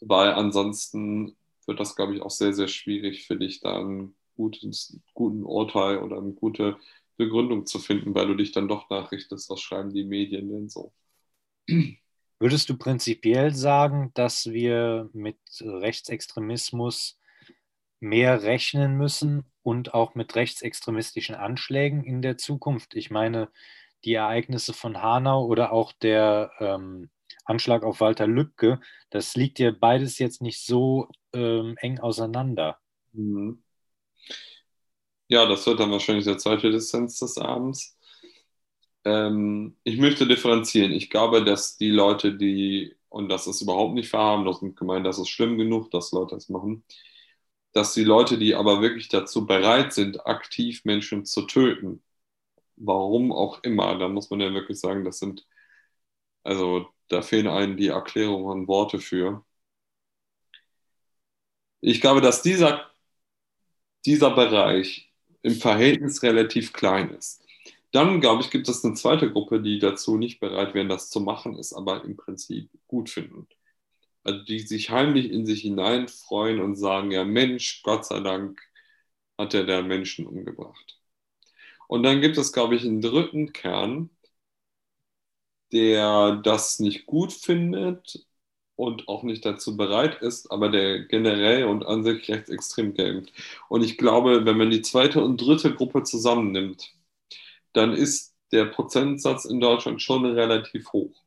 weil 0.00 0.32
ansonsten 0.32 1.36
wird 1.66 1.80
das, 1.80 1.96
glaube 1.96 2.14
ich, 2.16 2.22
auch 2.22 2.30
sehr, 2.30 2.52
sehr 2.52 2.68
schwierig 2.68 3.26
für 3.26 3.36
dich, 3.36 3.60
da 3.60 3.78
einen 3.80 4.16
gutes, 4.36 4.98
guten 5.14 5.44
Urteil 5.44 5.98
oder 5.98 6.18
eine 6.18 6.32
gute 6.32 6.76
Begründung 7.16 7.66
zu 7.66 7.78
finden, 7.78 8.14
weil 8.14 8.26
du 8.26 8.34
dich 8.34 8.52
dann 8.52 8.68
doch 8.68 8.90
nachrichtest, 8.90 9.48
was 9.50 9.60
schreiben 9.60 9.94
die 9.94 10.04
Medien 10.04 10.50
denn 10.50 10.68
so. 10.68 10.92
Würdest 12.40 12.68
du 12.68 12.76
prinzipiell 12.76 13.54
sagen, 13.54 14.10
dass 14.14 14.46
wir 14.50 15.08
mit 15.12 15.38
Rechtsextremismus 15.60 17.18
mehr 18.00 18.42
rechnen 18.42 18.96
müssen 18.96 19.44
und 19.62 19.94
auch 19.94 20.14
mit 20.14 20.34
rechtsextremistischen 20.34 21.34
Anschlägen 21.34 22.04
in 22.04 22.22
der 22.22 22.36
Zukunft? 22.38 22.94
Ich 22.94 23.10
meine, 23.10 23.48
die 24.04 24.14
Ereignisse 24.14 24.72
von 24.72 25.02
Hanau 25.02 25.46
oder 25.46 25.72
auch 25.72 25.92
der 25.92 26.52
ähm, 26.60 27.10
Anschlag 27.44 27.82
auf 27.82 28.00
Walter 28.00 28.26
Lübcke, 28.26 28.80
das 29.10 29.34
liegt 29.36 29.58
ja 29.58 29.70
beides 29.70 30.18
jetzt 30.18 30.42
nicht 30.42 30.64
so 30.64 31.08
ähm, 31.32 31.76
eng 31.78 31.98
auseinander. 31.98 32.78
Mhm. 33.12 33.62
Ja, 35.28 35.46
das 35.46 35.66
wird 35.66 35.80
dann 35.80 35.90
wahrscheinlich 35.90 36.26
der 36.26 36.38
zweite 36.38 36.70
Distanz 36.70 37.18
des 37.18 37.38
Abends. 37.38 37.98
Ähm, 39.04 39.76
ich 39.82 39.98
möchte 39.98 40.26
differenzieren. 40.26 40.92
Ich 40.92 41.10
glaube, 41.10 41.44
dass 41.44 41.76
die 41.76 41.90
Leute, 41.90 42.36
die, 42.36 42.94
und 43.08 43.28
das 43.28 43.46
ist 43.46 43.62
überhaupt 43.62 43.94
nicht 43.94 44.08
verharmlosend 44.08 44.76
gemeint, 44.76 45.06
das 45.06 45.18
ist 45.18 45.28
schlimm 45.28 45.58
genug, 45.58 45.90
dass 45.90 46.12
Leute 46.12 46.34
das 46.34 46.48
machen, 46.48 46.84
dass 47.74 47.94
die 47.94 48.04
Leute, 48.04 48.38
die 48.38 48.54
aber 48.54 48.82
wirklich 48.82 49.08
dazu 49.08 49.46
bereit 49.46 49.92
sind, 49.94 50.26
aktiv 50.26 50.84
Menschen 50.84 51.26
zu 51.26 51.42
töten, 51.42 52.02
warum 52.76 53.32
auch 53.32 53.62
immer, 53.64 53.98
da 53.98 54.08
muss 54.08 54.30
man 54.30 54.40
ja 54.40 54.52
wirklich 54.54 54.80
sagen, 54.80 55.04
das 55.04 55.18
sind, 55.20 55.46
also 56.44 56.88
da 57.08 57.22
fehlen 57.22 57.48
einem 57.48 57.76
die 57.76 57.88
Erklärungen 57.88 58.46
und 58.62 58.68
Worte 58.68 59.00
für. 59.00 59.44
Ich 61.80 62.00
glaube, 62.00 62.20
dass 62.20 62.42
dieser, 62.42 62.90
dieser 64.06 64.30
Bereich 64.34 65.12
im 65.42 65.54
Verhältnis 65.54 66.22
relativ 66.22 66.72
klein 66.72 67.10
ist. 67.10 67.42
Dann, 67.92 68.20
glaube 68.20 68.42
ich, 68.42 68.50
gibt 68.50 68.68
es 68.68 68.84
eine 68.84 68.94
zweite 68.94 69.30
Gruppe, 69.30 69.60
die 69.62 69.78
dazu 69.78 70.16
nicht 70.16 70.40
bereit 70.40 70.74
wären, 70.74 70.88
das 70.88 71.10
zu 71.10 71.20
machen, 71.20 71.56
es 71.58 71.72
aber 71.72 72.04
im 72.04 72.16
Prinzip 72.16 72.70
gut 72.88 73.10
finden. 73.10 73.46
Also 74.24 74.42
die 74.44 74.60
sich 74.60 74.90
heimlich 74.90 75.30
in 75.30 75.46
sich 75.46 75.62
hinein 75.62 76.08
freuen 76.08 76.60
und 76.60 76.76
sagen, 76.76 77.10
ja 77.12 77.24
Mensch, 77.24 77.82
Gott 77.84 78.06
sei 78.06 78.20
Dank 78.20 78.60
hat 79.38 79.54
er 79.54 79.64
da 79.66 79.82
Menschen 79.82 80.26
umgebracht. 80.26 81.00
Und 81.88 82.02
dann 82.04 82.20
gibt 82.20 82.38
es, 82.38 82.52
glaube 82.52 82.76
ich, 82.76 82.84
einen 82.84 83.00
dritten 83.02 83.52
Kern, 83.52 84.10
der 85.72 86.36
das 86.36 86.78
nicht 86.80 87.06
gut 87.06 87.32
findet 87.32 88.26
und 88.76 89.08
auch 89.08 89.22
nicht 89.22 89.44
dazu 89.44 89.76
bereit 89.76 90.20
ist, 90.22 90.50
aber 90.50 90.68
der 90.70 91.00
generell 91.06 91.64
und 91.64 91.84
an 91.86 92.02
sich 92.04 92.28
rechtsextrem 92.28 92.94
gilt. 92.94 93.32
Und 93.68 93.82
ich 93.84 93.98
glaube, 93.98 94.44
wenn 94.46 94.56
man 94.58 94.70
die 94.70 94.82
zweite 94.82 95.22
und 95.24 95.38
dritte 95.40 95.74
Gruppe 95.74 96.02
zusammennimmt, 96.04 96.92
dann 97.74 97.94
ist 97.94 98.34
der 98.52 98.66
Prozentsatz 98.66 99.46
in 99.46 99.60
Deutschland 99.60 100.02
schon 100.02 100.26
relativ 100.26 100.92
hoch. 100.94 101.23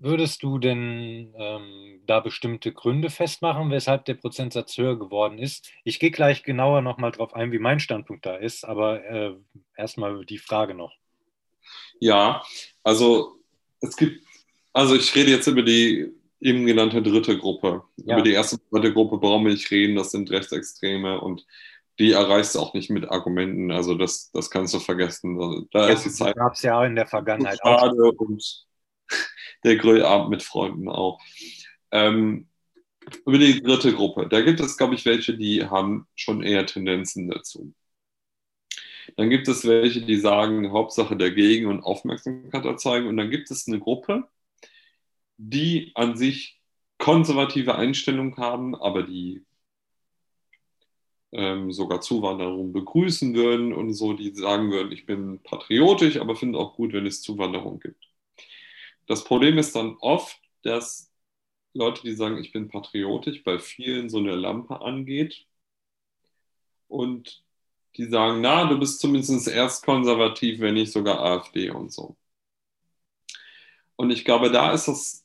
Würdest 0.00 0.42
du 0.42 0.58
denn 0.58 1.34
ähm, 1.36 2.00
da 2.06 2.20
bestimmte 2.20 2.72
Gründe 2.72 3.10
festmachen, 3.10 3.70
weshalb 3.70 4.04
der 4.04 4.14
Prozentsatz 4.14 4.76
höher 4.78 4.98
geworden 4.98 5.38
ist? 5.38 5.70
Ich 5.84 5.98
gehe 5.98 6.10
gleich 6.10 6.44
genauer 6.44 6.82
nochmal 6.82 7.10
drauf 7.10 7.34
ein, 7.34 7.52
wie 7.52 7.58
mein 7.58 7.80
Standpunkt 7.80 8.24
da 8.24 8.36
ist, 8.36 8.64
aber 8.64 9.04
äh, 9.04 9.34
erstmal 9.76 10.24
die 10.24 10.38
Frage 10.38 10.74
noch. 10.74 10.92
Ja, 12.00 12.42
also 12.82 13.36
es 13.80 13.96
gibt, 13.96 14.22
also 14.72 14.94
ich 14.94 15.14
rede 15.14 15.30
jetzt 15.30 15.46
über 15.46 15.62
die 15.62 16.12
eben 16.40 16.66
genannte 16.66 17.02
dritte 17.02 17.36
Gruppe. 17.36 17.82
Ja. 17.96 18.14
Über 18.14 18.22
die 18.22 18.32
erste 18.32 18.56
und 18.56 18.62
zweite 18.70 18.92
Gruppe 18.92 19.18
brauchen 19.18 19.44
wir 19.44 19.52
nicht 19.52 19.70
reden, 19.70 19.96
das 19.96 20.12
sind 20.12 20.30
Rechtsextreme 20.30 21.20
und 21.20 21.44
die 21.98 22.12
erreichst 22.12 22.54
du 22.54 22.60
auch 22.60 22.74
nicht 22.74 22.90
mit 22.90 23.10
Argumenten. 23.10 23.72
Also 23.72 23.94
das, 23.94 24.30
das 24.30 24.50
kannst 24.50 24.72
du 24.72 24.78
vergessen. 24.78 25.68
Da 25.72 25.88
ja, 25.88 25.94
ist 25.94 26.04
die 26.04 26.10
Zeit. 26.10 26.36
Gab 26.36 26.52
es 26.52 26.62
ja 26.62 26.78
auch 26.78 26.84
in 26.84 26.94
der 26.94 27.06
Vergangenheit 27.06 27.60
auch. 27.62 27.90
Und 28.18 28.67
der 29.64 29.76
Grillabend 29.76 30.30
mit 30.30 30.42
Freunden 30.42 30.88
auch. 30.88 31.20
Ähm, 31.90 32.48
über 33.26 33.38
die 33.38 33.62
dritte 33.62 33.94
Gruppe. 33.94 34.28
Da 34.28 34.40
gibt 34.42 34.60
es, 34.60 34.76
glaube 34.76 34.94
ich, 34.94 35.04
welche, 35.06 35.36
die 35.36 35.64
haben 35.64 36.06
schon 36.14 36.42
eher 36.42 36.66
Tendenzen 36.66 37.28
dazu. 37.28 37.72
Dann 39.16 39.30
gibt 39.30 39.48
es 39.48 39.66
welche, 39.66 40.02
die 40.02 40.16
sagen, 40.16 40.70
Hauptsache 40.72 41.16
dagegen 41.16 41.66
und 41.66 41.82
Aufmerksamkeit 41.82 42.64
erzeugen. 42.64 43.08
Und 43.08 43.16
dann 43.16 43.30
gibt 43.30 43.50
es 43.50 43.66
eine 43.66 43.80
Gruppe, 43.80 44.28
die 45.38 45.92
an 45.94 46.16
sich 46.16 46.60
konservative 46.98 47.76
Einstellung 47.76 48.36
haben, 48.36 48.74
aber 48.74 49.04
die 49.04 49.44
ähm, 51.32 51.72
sogar 51.72 52.00
Zuwanderung 52.00 52.72
begrüßen 52.72 53.34
würden 53.34 53.72
und 53.72 53.92
so, 53.94 54.14
die 54.14 54.34
sagen 54.34 54.70
würden, 54.70 54.92
ich 54.92 55.06
bin 55.06 55.40
patriotisch, 55.42 56.18
aber 56.18 56.36
finde 56.36 56.58
auch 56.58 56.74
gut, 56.74 56.92
wenn 56.92 57.06
es 57.06 57.22
Zuwanderung 57.22 57.80
gibt. 57.80 58.07
Das 59.08 59.24
Problem 59.24 59.58
ist 59.58 59.74
dann 59.74 59.96
oft, 60.00 60.38
dass 60.62 61.10
Leute, 61.74 62.02
die 62.02 62.14
sagen, 62.14 62.38
ich 62.38 62.52
bin 62.52 62.68
patriotisch, 62.68 63.42
bei 63.42 63.58
vielen 63.58 64.10
so 64.10 64.18
eine 64.18 64.36
Lampe 64.36 64.80
angeht 64.80 65.46
und 66.88 67.44
die 67.96 68.04
sagen, 68.06 68.40
na, 68.42 68.66
du 68.66 68.78
bist 68.78 69.00
zumindest 69.00 69.48
erst 69.48 69.84
konservativ, 69.84 70.60
wenn 70.60 70.74
nicht 70.74 70.92
sogar 70.92 71.20
AfD 71.20 71.70
und 71.70 71.92
so. 71.92 72.16
Und 73.96 74.10
ich 74.10 74.24
glaube, 74.24 74.50
da 74.50 74.72
ist 74.72 74.88
das, 74.88 75.24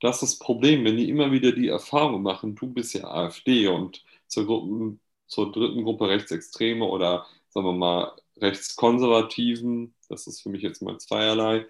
das, 0.00 0.22
ist 0.22 0.32
das 0.34 0.38
Problem, 0.38 0.84
wenn 0.84 0.96
die 0.96 1.10
immer 1.10 1.32
wieder 1.32 1.52
die 1.52 1.68
Erfahrung 1.68 2.22
machen, 2.22 2.54
du 2.54 2.68
bist 2.68 2.94
ja 2.94 3.04
AfD 3.04 3.66
und 3.66 4.04
zur, 4.28 4.46
Gruppen, 4.46 5.00
zur 5.26 5.52
dritten 5.52 5.84
Gruppe 5.84 6.08
Rechtsextreme 6.08 6.84
oder 6.84 7.26
sagen 7.50 7.66
wir 7.66 7.72
mal 7.72 8.16
Rechtskonservativen, 8.38 9.94
das 10.08 10.26
ist 10.26 10.40
für 10.42 10.48
mich 10.50 10.62
jetzt 10.62 10.82
mal 10.82 10.98
zweierlei, 10.98 11.66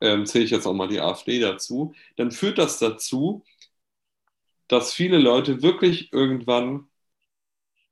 ähm, 0.00 0.26
zähle 0.26 0.44
ich 0.44 0.50
jetzt 0.50 0.66
auch 0.66 0.74
mal 0.74 0.88
die 0.88 1.00
AfD 1.00 1.40
dazu, 1.40 1.94
dann 2.16 2.30
führt 2.32 2.58
das 2.58 2.78
dazu, 2.78 3.44
dass 4.68 4.92
viele 4.92 5.18
Leute 5.18 5.62
wirklich 5.62 6.12
irgendwann 6.12 6.88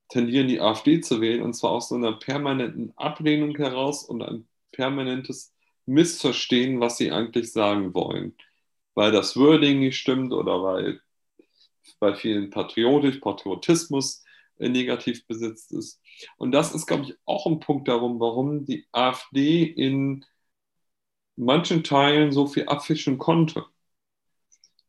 tendieren, 0.08 0.48
die 0.48 0.60
AfD 0.60 1.00
zu 1.00 1.20
wählen, 1.20 1.42
und 1.42 1.54
zwar 1.54 1.72
aus 1.72 1.88
so 1.88 1.94
einer 1.94 2.12
permanenten 2.12 2.92
Ablehnung 2.96 3.56
heraus 3.56 4.04
und 4.04 4.22
ein 4.22 4.46
permanentes 4.72 5.54
Missverstehen, 5.86 6.80
was 6.80 6.98
sie 6.98 7.10
eigentlich 7.10 7.52
sagen 7.52 7.94
wollen. 7.94 8.36
Weil 8.94 9.10
das 9.12 9.36
Wording 9.36 9.80
nicht 9.80 9.98
stimmt 9.98 10.32
oder 10.32 10.62
weil 10.62 11.00
bei 11.98 12.14
vielen 12.14 12.50
patriotisch, 12.50 13.18
Patriotismus 13.18 14.24
äh, 14.58 14.68
negativ 14.68 15.26
besetzt 15.26 15.72
ist. 15.72 16.00
Und 16.36 16.52
das 16.52 16.74
ist, 16.74 16.86
glaube 16.86 17.04
ich, 17.04 17.14
auch 17.24 17.46
ein 17.46 17.60
Punkt 17.60 17.88
darum, 17.88 18.20
warum 18.20 18.64
die 18.64 18.86
AfD 18.92 19.64
in 19.64 20.24
manchen 21.36 21.84
Teilen 21.84 22.32
so 22.32 22.46
viel 22.46 22.66
abfischen 22.66 23.18
konnte. 23.18 23.64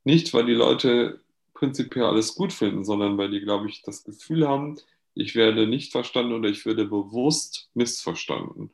Nicht, 0.03 0.33
weil 0.33 0.45
die 0.45 0.53
Leute 0.53 1.21
prinzipiell 1.53 2.05
alles 2.05 2.35
gut 2.35 2.51
finden, 2.53 2.83
sondern 2.83 3.17
weil 3.17 3.31
die, 3.31 3.41
glaube 3.41 3.69
ich, 3.69 3.81
das 3.83 4.03
Gefühl 4.03 4.47
haben, 4.47 4.77
ich 5.13 5.35
werde 5.35 5.67
nicht 5.67 5.91
verstanden 5.91 6.33
oder 6.33 6.49
ich 6.49 6.65
werde 6.65 6.85
bewusst 6.85 7.69
missverstanden. 7.73 8.71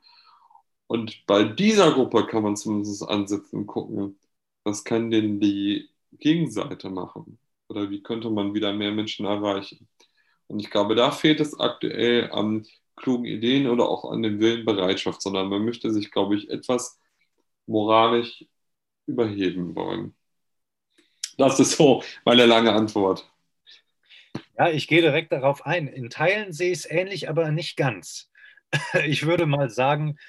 Und 0.88 1.26
bei 1.28 1.44
dieser 1.44 1.92
Gruppe 1.94 2.26
kann 2.26 2.44
man 2.44 2.56
zumindest 2.58 3.08
ansetzen 3.08 3.58
und 3.58 3.68
gucken, 3.68 4.20
was 4.64 4.84
kann 4.84 5.12
denn 5.12 5.40
die 5.40 5.90
Gegenseite 6.14 6.90
machen? 6.90 7.40
Oder 7.68 7.90
wie 7.92 8.02
könnte 8.02 8.30
man 8.32 8.54
wieder 8.56 8.74
mehr 8.74 8.92
Menschen 8.92 9.26
erreichen? 9.26 9.88
Und 10.48 10.60
ich 10.60 10.72
glaube, 10.72 10.96
da 10.96 11.12
fehlt 11.12 11.40
es 11.42 11.60
aktuell 11.60 12.32
an 12.32 12.66
klugen 12.96 13.26
Ideen 13.26 13.68
oder 13.68 13.88
auch 13.88 14.12
an 14.12 14.24
dem 14.24 14.40
Willen 14.40 14.66
Bereitschaft, 14.66 15.22
sondern 15.22 15.50
man 15.50 15.64
möchte 15.64 15.92
sich, 15.94 16.12
glaube 16.12 16.36
ich, 16.36 16.50
etwas 16.50 17.00
moralisch 17.70 18.46
überheben 19.06 19.76
wollen. 19.76 20.16
Das 21.38 21.60
ist 21.60 21.78
so 21.78 22.04
meine 22.26 22.46
lange 22.46 22.74
Antwort. 22.74 23.32
Ja, 24.58 24.70
ich 24.70 24.88
gehe 24.88 25.02
direkt 25.02 25.32
darauf 25.32 25.66
ein. 25.66 25.88
In 25.88 26.10
Teilen 26.10 26.52
sehe 26.52 26.72
ich 26.72 26.80
es 26.80 26.92
ähnlich, 26.92 27.30
aber 27.30 27.52
nicht 27.52 27.78
ganz. 27.78 28.30
Ich 29.06 29.26
würde 29.26 29.46
mal 29.46 29.70
sagen, 29.70 30.20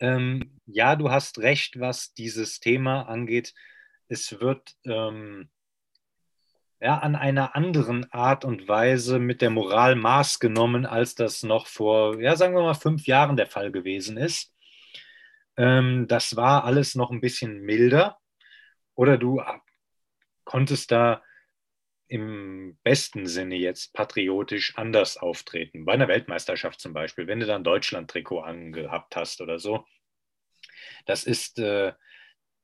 ähm, 0.00 0.58
ja, 0.66 0.96
du 0.96 1.10
hast 1.10 1.38
recht, 1.38 1.78
was 1.78 2.14
dieses 2.14 2.60
Thema 2.60 3.02
angeht. 3.02 3.54
Es 4.08 4.40
wird 4.40 4.74
ähm, 4.84 5.48
ja, 6.80 6.98
an 6.98 7.14
einer 7.14 7.54
anderen 7.54 8.10
Art 8.12 8.44
und 8.44 8.68
Weise 8.68 9.18
mit 9.18 9.42
der 9.42 9.50
Moral 9.50 9.96
Maß 9.96 10.40
genommen, 10.40 10.86
als 10.86 11.14
das 11.14 11.42
noch 11.42 11.66
vor, 11.66 12.20
ja, 12.20 12.36
sagen 12.36 12.54
wir 12.54 12.62
mal, 12.62 12.74
fünf 12.74 13.06
Jahren 13.06 13.36
der 13.36 13.46
Fall 13.46 13.70
gewesen 13.70 14.16
ist. 14.16 14.53
Ähm, 15.56 16.06
das 16.08 16.36
war 16.36 16.64
alles 16.64 16.94
noch 16.94 17.10
ein 17.10 17.20
bisschen 17.20 17.62
milder. 17.62 18.18
Oder 18.94 19.18
du 19.18 19.42
konntest 20.44 20.90
da 20.90 21.22
im 22.06 22.78
besten 22.82 23.26
Sinne 23.26 23.56
jetzt 23.56 23.92
patriotisch 23.92 24.76
anders 24.76 25.16
auftreten. 25.16 25.84
Bei 25.84 25.94
einer 25.94 26.08
Weltmeisterschaft 26.08 26.80
zum 26.80 26.92
Beispiel, 26.92 27.26
wenn 27.26 27.40
du 27.40 27.46
dann 27.46 27.64
Deutschland-Trikot 27.64 28.40
angehabt 28.40 29.16
hast 29.16 29.40
oder 29.40 29.58
so. 29.58 29.84
Das 31.06 31.24
ist 31.24 31.58
äh, 31.58 31.92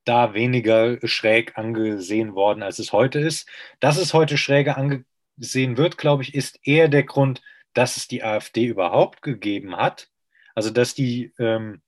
da 0.04 0.34
weniger 0.34 0.98
schräg 1.06 1.56
angesehen 1.58 2.34
worden, 2.34 2.62
als 2.62 2.78
es 2.78 2.92
heute 2.92 3.18
ist. 3.18 3.48
Dass 3.80 3.96
es 3.96 4.14
heute 4.14 4.38
schräger 4.38 4.76
angesehen 4.76 5.76
wird, 5.76 5.98
glaube 5.98 6.22
ich, 6.22 6.34
ist 6.34 6.58
eher 6.62 6.88
der 6.88 7.04
Grund, 7.04 7.42
dass 7.74 7.96
es 7.96 8.08
die 8.08 8.22
AfD 8.22 8.66
überhaupt 8.66 9.22
gegeben 9.22 9.76
hat. 9.76 10.10
Also 10.54 10.70
dass 10.70 10.94
die, 10.94 11.32
ähm, 11.38 11.82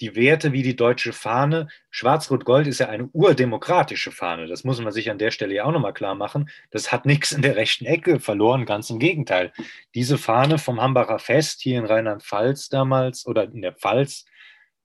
die 0.00 0.16
Werte 0.16 0.52
wie 0.52 0.62
die 0.62 0.74
deutsche 0.74 1.12
Fahne, 1.12 1.68
Schwarz-Rot-Gold 1.90 2.66
ist 2.66 2.80
ja 2.80 2.88
eine 2.88 3.08
urdemokratische 3.12 4.10
Fahne. 4.10 4.46
Das 4.46 4.64
muss 4.64 4.80
man 4.80 4.92
sich 4.92 5.10
an 5.10 5.18
der 5.18 5.30
Stelle 5.30 5.54
ja 5.54 5.64
auch 5.64 5.72
nochmal 5.72 5.92
klar 5.92 6.14
machen. 6.14 6.50
Das 6.70 6.90
hat 6.90 7.06
nichts 7.06 7.32
in 7.32 7.42
der 7.42 7.56
rechten 7.56 7.84
Ecke 7.84 8.18
verloren, 8.18 8.66
ganz 8.66 8.90
im 8.90 8.98
Gegenteil. 8.98 9.52
Diese 9.94 10.18
Fahne 10.18 10.58
vom 10.58 10.80
Hambacher 10.80 11.18
Fest 11.18 11.60
hier 11.60 11.78
in 11.78 11.84
Rheinland-Pfalz 11.84 12.68
damals 12.68 13.26
oder 13.26 13.44
in 13.44 13.62
der 13.62 13.74
Pfalz, 13.74 14.24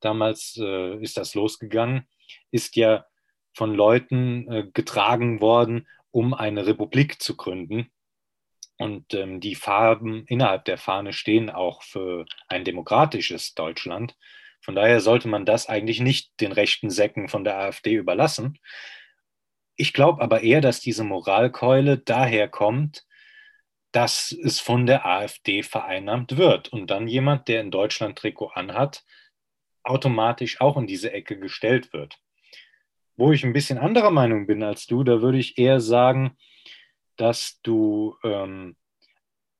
damals 0.01 0.57
äh, 0.61 1.01
ist 1.01 1.17
das 1.17 1.33
losgegangen 1.33 2.07
ist 2.51 2.75
ja 2.75 3.05
von 3.53 3.73
Leuten 3.73 4.51
äh, 4.51 4.67
getragen 4.71 5.41
worden, 5.41 5.87
um 6.11 6.33
eine 6.33 6.67
Republik 6.67 7.21
zu 7.21 7.35
gründen. 7.35 7.91
Und 8.77 9.13
ähm, 9.15 9.39
die 9.39 9.55
Farben 9.55 10.25
innerhalb 10.27 10.65
der 10.65 10.77
Fahne 10.77 11.11
stehen 11.11 11.49
auch 11.49 11.81
für 11.81 12.25
ein 12.47 12.63
demokratisches 12.63 13.55
Deutschland. 13.55 14.15
Von 14.67 14.75
daher 14.75 14.99
sollte 14.99 15.29
man 15.29 15.45
das 15.45 15.67
eigentlich 15.67 16.01
nicht 16.01 16.41
den 16.41 16.51
rechten 16.51 16.89
Säcken 16.89 17.29
von 17.29 17.45
der 17.45 17.57
AfD 17.57 17.93
überlassen. 17.93 18.59
Ich 19.77 19.93
glaube 19.93 20.21
aber 20.21 20.43
eher, 20.43 20.59
dass 20.59 20.81
diese 20.81 21.05
Moralkeule 21.05 21.97
daher 21.97 22.49
kommt, 22.49 23.05
dass 23.93 24.33
es 24.33 24.59
von 24.59 24.85
der 24.85 25.05
AfD 25.05 25.63
vereinnahmt 25.63 26.35
wird 26.35 26.67
und 26.67 26.87
dann 26.91 27.07
jemand, 27.07 27.47
der 27.47 27.61
in 27.61 27.71
Deutschland 27.71 28.17
Trikot 28.17 28.49
anhat, 28.55 29.05
automatisch 29.83 30.59
auch 30.59 30.75
in 30.75 30.85
diese 30.85 31.13
Ecke 31.13 31.39
gestellt 31.39 31.93
wird. 31.93 32.19
Wo 33.15 33.31
ich 33.31 33.45
ein 33.45 33.53
bisschen 33.53 33.77
anderer 33.77 34.11
Meinung 34.11 34.47
bin 34.47 34.63
als 34.63 34.85
du, 34.85 35.05
da 35.05 35.21
würde 35.21 35.37
ich 35.37 35.57
eher 35.57 35.79
sagen, 35.79 36.35
dass 37.15 37.61
du, 37.61 38.17
ähm, 38.21 38.75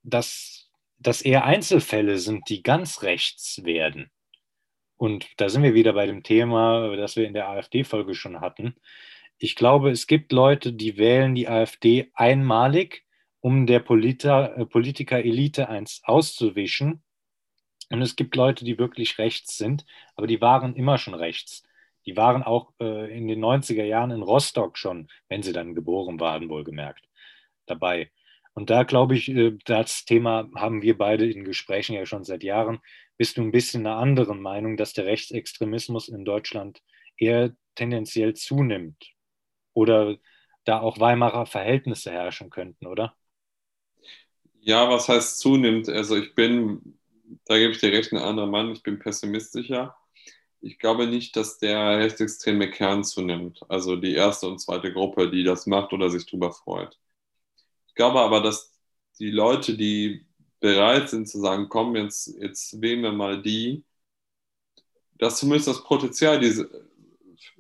dass 0.04 0.70
das 0.98 1.22
eher 1.22 1.46
Einzelfälle 1.46 2.18
sind, 2.18 2.50
die 2.50 2.62
ganz 2.62 3.04
rechts 3.04 3.64
werden. 3.64 4.12
Und 4.98 5.28
da 5.38 5.50
sind 5.50 5.64
wir 5.64 5.76
wieder 5.76 5.94
bei 5.94 6.08
dem 6.08 6.24
Thema, 6.24 6.96
das 6.96 7.16
wir 7.16 7.28
in 7.28 7.34
der 7.34 7.50
AfD-Folge 7.50 8.16
schon 8.16 8.42
hatten. 8.42 8.76
Ich 9.38 9.56
glaube, 9.56 9.92
es 9.92 10.08
gibt 10.08 10.32
Leute, 10.32 10.74
die 10.74 10.98
wählen 10.98 11.36
die 11.36 11.48
AfD 11.48 12.10
einmalig, 12.16 13.06
um 13.40 13.68
der 13.68 13.82
äh, 13.82 14.66
Politiker-Elite 14.66 15.70
eins 15.70 16.02
auszuwischen. 16.04 17.04
Und 17.90 18.02
es 18.02 18.16
gibt 18.16 18.36
Leute, 18.36 18.66
die 18.66 18.80
wirklich 18.80 19.20
rechts 19.20 19.58
sind, 19.58 19.86
aber 20.16 20.28
die 20.28 20.42
waren 20.42 20.76
immer 20.76 20.98
schon 20.98 21.14
rechts. 21.14 21.64
Die 22.08 22.18
waren 22.18 22.42
auch 22.42 22.74
äh, 22.80 23.16
in 23.16 23.28
den 23.28 23.40
90er 23.40 23.84
Jahren 23.84 24.12
in 24.12 24.24
Rostock 24.24 24.78
schon, 24.78 25.08
wenn 25.30 25.44
sie 25.44 25.54
dann 25.54 25.76
geboren 25.76 26.20
waren, 26.20 26.50
wohlgemerkt, 26.50 27.08
dabei. 27.68 28.10
Und 28.54 28.72
da 28.72 28.84
glaube 28.84 29.16
ich, 29.16 29.30
äh, 29.30 29.56
das 29.66 30.04
Thema 30.06 30.50
haben 30.56 30.82
wir 30.82 30.98
beide 30.98 31.30
in 31.30 31.44
Gesprächen 31.44 31.94
ja 31.94 32.08
schon 32.08 32.24
seit 32.24 32.44
Jahren. 32.44 32.80
Bist 33.18 33.38
du 33.38 33.42
ein 33.42 33.52
bisschen 33.52 33.86
einer 33.86 33.98
anderen 33.98 34.42
Meinung, 34.42 34.78
dass 34.78 34.94
der 34.94 35.06
Rechtsextremismus 35.06 36.08
in 36.10 36.26
Deutschland 36.26 36.82
eher 37.18 37.56
tendenziell 37.76 38.36
zunimmt? 38.36 39.12
Oder 39.74 40.18
da 40.66 40.80
auch 40.82 41.00
Weimarer 41.00 41.46
Verhältnisse 41.46 42.12
herrschen 42.12 42.50
könnten, 42.50 42.88
oder? 42.88 43.16
Ja, 44.62 44.90
was 44.90 45.08
heißt 45.08 45.40
zunimmt? 45.40 45.88
Also 45.90 46.18
ich 46.18 46.36
bin, 46.36 47.00
da 47.46 47.58
gebe 47.58 47.72
ich 47.72 47.80
dir 47.80 47.92
recht, 47.92 48.12
ein 48.12 48.18
anderer 48.18 48.48
Mann, 48.48 48.72
ich 48.72 48.84
bin 48.84 49.00
pessimistischer 49.00 49.96
ich 50.62 50.80
glaube 50.80 51.08
nicht, 51.08 51.36
dass 51.36 51.60
der 51.60 52.00
rechtsextreme 52.00 52.72
Kern 52.72 53.04
zunimmt. 53.04 53.62
Also 53.70 53.96
die 53.96 54.14
erste 54.16 54.48
und 54.48 54.60
zweite 54.60 54.94
Gruppe, 54.94 55.32
die 55.32 55.44
das 55.44 55.68
macht 55.68 55.94
oder 55.94 56.10
sich 56.10 56.26
darüber 56.26 56.52
freut. 56.52 57.00
Ich 57.88 57.96
glaube 57.96 58.22
aber, 58.22 58.42
dass 58.42 58.74
die 59.20 59.32
Leute, 59.32 59.78
die 59.78 60.27
bereit 60.60 61.10
sind 61.10 61.28
zu 61.30 61.40
sagen, 61.40 61.70
komm, 61.70 61.96
jetzt, 61.96 62.28
jetzt 62.40 62.82
wählen 62.82 63.02
wir 63.04 63.12
mal 63.12 63.42
die, 63.42 63.86
dass 65.18 65.40
zumindest 65.40 65.68
das 65.68 65.84
Potenzial 65.84 66.40
diese, 66.40 66.70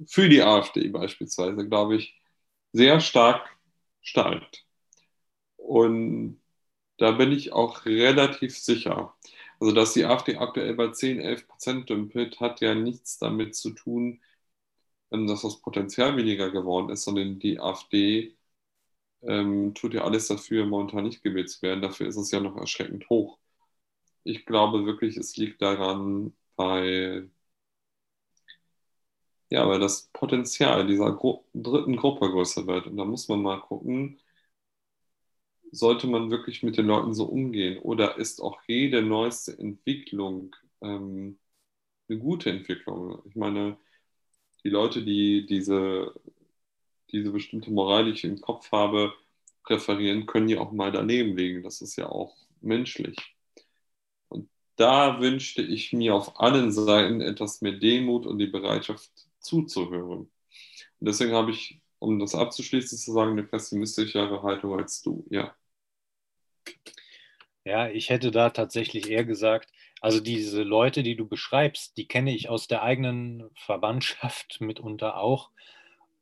für 0.07 0.29
die 0.29 0.41
AfD 0.41 0.89
beispielsweise, 0.89 1.67
glaube 1.67 1.95
ich, 1.97 2.19
sehr 2.73 2.99
stark 2.99 3.57
steigt. 4.01 4.65
Und 5.57 6.41
da 6.97 7.11
bin 7.11 7.31
ich 7.31 7.53
auch 7.53 7.85
relativ 7.85 8.57
sicher. 8.57 9.15
Also, 9.59 9.73
dass 9.73 9.93
die 9.93 10.05
AfD 10.05 10.37
aktuell 10.37 10.75
bei 10.75 10.89
10, 10.91 11.19
11 11.19 11.47
Prozent 11.47 11.89
dümpelt, 11.89 12.39
hat 12.39 12.61
ja 12.61 12.75
nichts 12.75 13.17
damit 13.19 13.55
zu 13.55 13.71
tun, 13.71 14.21
dass 15.09 15.41
das 15.41 15.61
Potenzial 15.61 16.17
weniger 16.17 16.51
geworden 16.51 16.89
ist, 16.91 17.03
sondern 17.03 17.39
die 17.39 17.59
AfD 17.59 18.36
ähm, 19.23 19.73
tut 19.75 19.93
ja 19.93 20.03
alles 20.03 20.27
dafür, 20.27 20.65
momentan 20.65 21.03
nicht 21.05 21.23
gewählt 21.23 21.49
zu 21.49 21.61
werden. 21.61 21.81
Dafür 21.81 22.07
ist 22.07 22.17
es 22.17 22.31
ja 22.31 22.39
noch 22.39 22.57
erschreckend 22.57 23.09
hoch. 23.09 23.39
Ich 24.23 24.45
glaube 24.45 24.85
wirklich, 24.85 25.17
es 25.17 25.37
liegt 25.37 25.61
daran, 25.61 26.35
weil, 26.57 27.31
ja, 29.49 29.67
weil 29.67 29.79
das 29.79 30.09
Potenzial 30.13 30.87
dieser 30.87 31.11
Gru 31.13 31.43
dritten 31.53 31.95
Gruppe 31.97 32.29
größer 32.31 32.67
wird. 32.67 32.87
Und 32.87 32.97
da 32.97 33.05
muss 33.05 33.27
man 33.27 33.41
mal 33.41 33.59
gucken, 33.61 34.19
sollte 35.71 36.07
man 36.07 36.31
wirklich 36.31 36.63
mit 36.63 36.77
den 36.77 36.85
Leuten 36.87 37.13
so 37.13 37.25
umgehen? 37.25 37.79
Oder 37.79 38.17
ist 38.17 38.41
auch 38.41 38.61
jede 38.67 39.01
neueste 39.01 39.57
Entwicklung 39.57 40.55
ähm, 40.81 41.39
eine 42.09 42.19
gute 42.19 42.51
Entwicklung? 42.51 43.21
Ich 43.27 43.35
meine, 43.35 43.77
die 44.63 44.69
Leute, 44.69 45.03
die 45.03 45.45
diese, 45.47 46.13
diese 47.11 47.31
bestimmte 47.31 47.71
Moral, 47.71 48.05
die 48.05 48.11
ich 48.11 48.23
im 48.23 48.41
Kopf 48.41 48.71
habe, 48.71 49.13
präferieren, 49.63 50.25
können 50.25 50.49
ja 50.49 50.59
auch 50.59 50.71
mal 50.71 50.91
daneben 50.91 51.35
liegen. 51.37 51.63
Das 51.63 51.81
ist 51.81 51.95
ja 51.97 52.07
auch 52.09 52.35
menschlich. 52.61 53.17
Und 54.29 54.49
da 54.75 55.19
wünschte 55.21 55.61
ich 55.61 55.93
mir 55.93 56.15
auf 56.15 56.39
allen 56.39 56.71
Seiten 56.71 57.21
etwas 57.21 57.61
mehr 57.61 57.73
Demut 57.73 58.25
und 58.25 58.39
die 58.39 58.47
Bereitschaft 58.47 59.09
zuzuhören. 59.39 60.29
Und 60.99 61.07
deswegen 61.07 61.33
habe 61.33 61.51
ich 61.51 61.81
um 61.99 62.19
das 62.19 62.35
abzuschließen, 62.35 62.97
zu 62.97 63.11
sagen, 63.11 63.31
eine 63.31 63.43
pessimistischere 63.43 64.43
Haltung 64.43 64.77
als 64.79 65.01
du, 65.01 65.25
ja. 65.29 65.55
Ja, 67.65 67.89
ich 67.89 68.09
hätte 68.09 68.31
da 68.31 68.49
tatsächlich 68.49 69.09
eher 69.09 69.25
gesagt, 69.25 69.71
also 69.99 70.19
diese 70.19 70.63
Leute, 70.63 71.03
die 71.03 71.15
du 71.15 71.27
beschreibst, 71.27 71.97
die 71.97 72.07
kenne 72.07 72.33
ich 72.33 72.49
aus 72.49 72.67
der 72.67 72.81
eigenen 72.83 73.49
Verwandtschaft 73.55 74.61
mitunter 74.61 75.17
auch. 75.17 75.51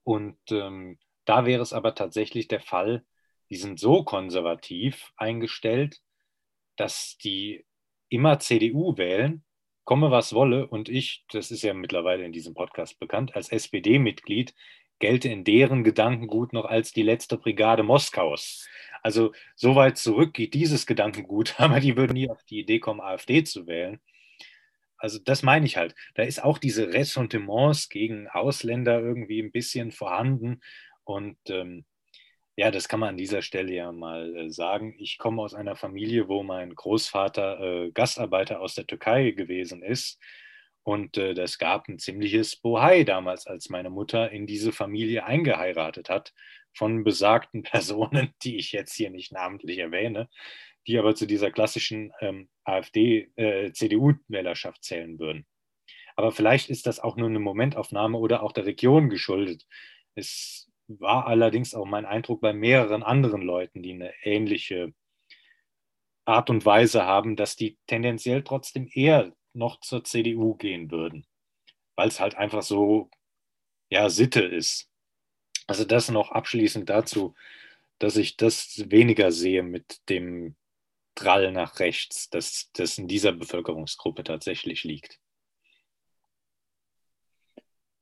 Und 0.05 0.37
ähm, 0.51 0.99
da 1.25 1.45
wäre 1.45 1.63
es 1.63 1.73
aber 1.73 1.95
tatsächlich 1.95 2.47
der 2.47 2.61
Fall, 2.61 3.03
die 3.49 3.57
sind 3.57 3.79
so 3.79 4.03
konservativ 4.03 5.11
eingestellt, 5.17 5.99
dass 6.77 7.17
die 7.17 7.65
immer 8.09 8.39
CDU 8.39 8.97
wählen, 8.97 9.43
komme 9.83 10.11
was 10.11 10.33
wolle. 10.33 10.67
Und 10.67 10.89
ich, 10.89 11.25
das 11.31 11.51
ist 11.51 11.63
ja 11.63 11.73
mittlerweile 11.73 12.23
in 12.23 12.31
diesem 12.31 12.53
Podcast 12.53 12.99
bekannt, 12.99 13.35
als 13.35 13.49
SPD-Mitglied 13.49 14.53
gelte 14.99 15.27
in 15.27 15.43
deren 15.43 15.83
Gedankengut 15.83 16.53
noch 16.53 16.65
als 16.65 16.93
die 16.93 17.03
letzte 17.03 17.37
Brigade 17.37 17.83
Moskaus. 17.83 18.67
Also 19.01 19.33
so 19.55 19.75
weit 19.75 19.97
zurück 19.97 20.33
geht 20.33 20.53
dieses 20.53 20.85
Gedankengut, 20.85 21.55
aber 21.59 21.79
die 21.79 21.97
würden 21.97 22.13
nie 22.13 22.29
auf 22.29 22.43
die 22.43 22.59
Idee 22.59 22.79
kommen, 22.79 23.01
AfD 23.01 23.43
zu 23.43 23.65
wählen. 23.67 23.99
Also 24.97 25.19
das 25.19 25.43
meine 25.43 25.65
ich 25.65 25.77
halt. 25.77 25.95
Da 26.15 26.23
ist 26.23 26.43
auch 26.43 26.57
diese 26.57 26.93
Ressentiments 26.93 27.89
gegen 27.89 28.27
Ausländer 28.27 28.99
irgendwie 28.99 29.41
ein 29.41 29.51
bisschen 29.51 29.91
vorhanden. 29.91 30.61
Und 31.03 31.37
ähm, 31.49 31.85
ja, 32.57 32.71
das 32.71 32.87
kann 32.87 33.01
man 33.01 33.09
an 33.09 33.17
dieser 33.17 33.41
Stelle 33.41 33.73
ja 33.73 33.91
mal 33.91 34.35
äh, 34.35 34.49
sagen. 34.49 34.95
Ich 34.97 35.17
komme 35.17 35.41
aus 35.41 35.53
einer 35.53 35.75
Familie, 35.75 36.27
wo 36.29 36.43
mein 36.43 36.73
Großvater 36.73 37.59
äh, 37.59 37.91
Gastarbeiter 37.91 38.61
aus 38.61 38.75
der 38.75 38.87
Türkei 38.87 39.31
gewesen 39.31 39.83
ist. 39.83 40.19
Und 40.83 41.17
äh, 41.17 41.33
das 41.33 41.57
gab 41.57 41.87
ein 41.89 41.99
ziemliches 41.99 42.55
Bohai 42.55 43.03
damals, 43.03 43.47
als 43.47 43.69
meine 43.69 43.89
Mutter 43.89 44.31
in 44.31 44.47
diese 44.47 44.71
Familie 44.71 45.25
eingeheiratet 45.25 46.09
hat, 46.09 46.33
von 46.73 47.03
besagten 47.03 47.63
Personen, 47.63 48.33
die 48.43 48.57
ich 48.57 48.71
jetzt 48.71 48.93
hier 48.93 49.09
nicht 49.09 49.31
namentlich 49.33 49.79
erwähne, 49.79 50.29
die 50.87 50.97
aber 50.97 51.15
zu 51.15 51.25
dieser 51.25 51.51
klassischen 51.51 52.11
ähm, 52.19 52.49
AfD-CDU-Wählerschaft 52.63 54.77
äh, 54.77 54.81
zählen 54.81 55.19
würden. 55.19 55.45
Aber 56.15 56.31
vielleicht 56.31 56.69
ist 56.69 56.87
das 56.87 56.99
auch 56.99 57.17
nur 57.17 57.27
eine 57.27 57.39
Momentaufnahme 57.39 58.17
oder 58.17 58.43
auch 58.43 58.53
der 58.53 58.65
Region 58.65 59.09
geschuldet. 59.09 59.65
Es 60.15 60.71
war 60.87 61.27
allerdings 61.27 61.73
auch 61.73 61.85
mein 61.85 62.05
Eindruck 62.05 62.41
bei 62.41 62.53
mehreren 62.53 63.03
anderen 63.03 63.41
Leuten, 63.41 63.81
die 63.81 63.93
eine 63.93 64.13
ähnliche 64.23 64.93
Art 66.25 66.49
und 66.49 66.65
Weise 66.65 67.03
haben, 67.03 67.35
dass 67.35 67.55
die 67.55 67.77
tendenziell 67.87 68.43
trotzdem 68.43 68.89
eher 68.91 69.33
noch 69.53 69.79
zur 69.81 70.03
CDU 70.03 70.55
gehen 70.55 70.91
würden, 70.91 71.25
weil 71.95 72.07
es 72.07 72.19
halt 72.19 72.35
einfach 72.35 72.63
so 72.63 73.09
ja 73.89 74.09
Sitte 74.09 74.41
ist. 74.41 74.89
Also 75.67 75.85
das 75.85 76.09
noch 76.09 76.31
abschließend 76.31 76.89
dazu, 76.89 77.35
dass 77.99 78.17
ich 78.17 78.37
das 78.37 78.89
weniger 78.89 79.31
sehe 79.31 79.63
mit 79.63 80.07
dem 80.09 80.55
Drall 81.15 81.51
nach 81.51 81.79
rechts, 81.79 82.29
dass 82.29 82.69
das 82.73 82.97
in 82.97 83.07
dieser 83.07 83.31
Bevölkerungsgruppe 83.31 84.23
tatsächlich 84.23 84.83
liegt. 84.83 85.19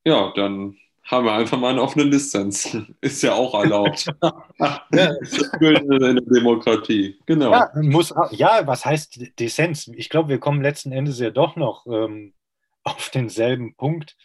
Ja, 0.05 0.33
dann 0.35 0.77
haben 1.05 1.25
wir 1.25 1.33
einfach 1.33 1.59
mal 1.59 1.69
einen 1.69 1.79
offenen 1.79 2.11
Dissens. 2.11 2.75
Ist 3.01 3.23
ja 3.23 3.33
auch 3.33 3.53
erlaubt. 3.53 4.05
ja. 4.59 4.85
In 4.89 5.89
der 5.89 6.13
Demokratie, 6.21 7.19
genau. 7.25 7.51
Ja, 7.51 7.71
muss, 7.75 8.13
ja, 8.31 8.65
was 8.65 8.85
heißt 8.85 9.39
Dissens? 9.39 9.89
Ich 9.89 10.09
glaube, 10.09 10.29
wir 10.29 10.39
kommen 10.39 10.61
letzten 10.61 10.91
Endes 10.91 11.19
ja 11.19 11.29
doch 11.29 11.55
noch 11.55 11.85
ähm, 11.87 12.33
auf 12.83 13.09
denselben 13.09 13.75
Punkt 13.75 14.17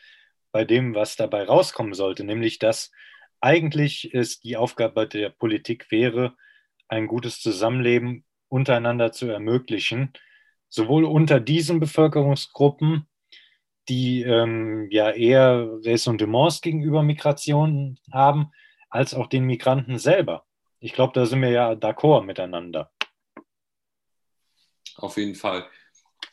bei 0.51 0.64
dem, 0.64 0.94
was 0.94 1.16
dabei 1.16 1.44
rauskommen 1.44 1.94
sollte, 1.94 2.24
nämlich 2.24 2.59
dass 2.59 2.90
eigentlich 3.40 4.12
es 4.14 4.40
die 4.40 4.57
Aufgabe 4.57 5.07
der 5.07 5.31
Politik 5.31 5.90
wäre, 5.90 6.35
ein 6.88 7.07
gutes 7.07 7.40
Zusammenleben 7.40 8.24
untereinander 8.49 9.13
zu 9.13 9.27
ermöglichen, 9.27 10.13
sowohl 10.69 11.05
unter 11.05 11.41
diesen 11.41 11.81
Bevölkerungsgruppen 11.81 13.07
die 13.89 14.23
ähm, 14.23 14.89
ja 14.91 15.11
eher 15.11 15.81
Ressentiments 15.83 16.61
gegenüber 16.61 17.03
Migration 17.03 17.99
haben, 18.13 18.51
als 18.91 19.15
auch 19.15 19.27
den 19.27 19.45
Migranten 19.45 19.99
selber. 19.99 20.47
Ich 20.81 20.93
glaube, 20.93 21.13
da 21.15 21.27
sind 21.27 21.41
wir 21.41 21.51
ja 21.51 21.73
d'accord 21.73 22.25
miteinander. 22.25 22.91
Auf 24.97 25.17
jeden 25.17 25.35
Fall. 25.35 25.67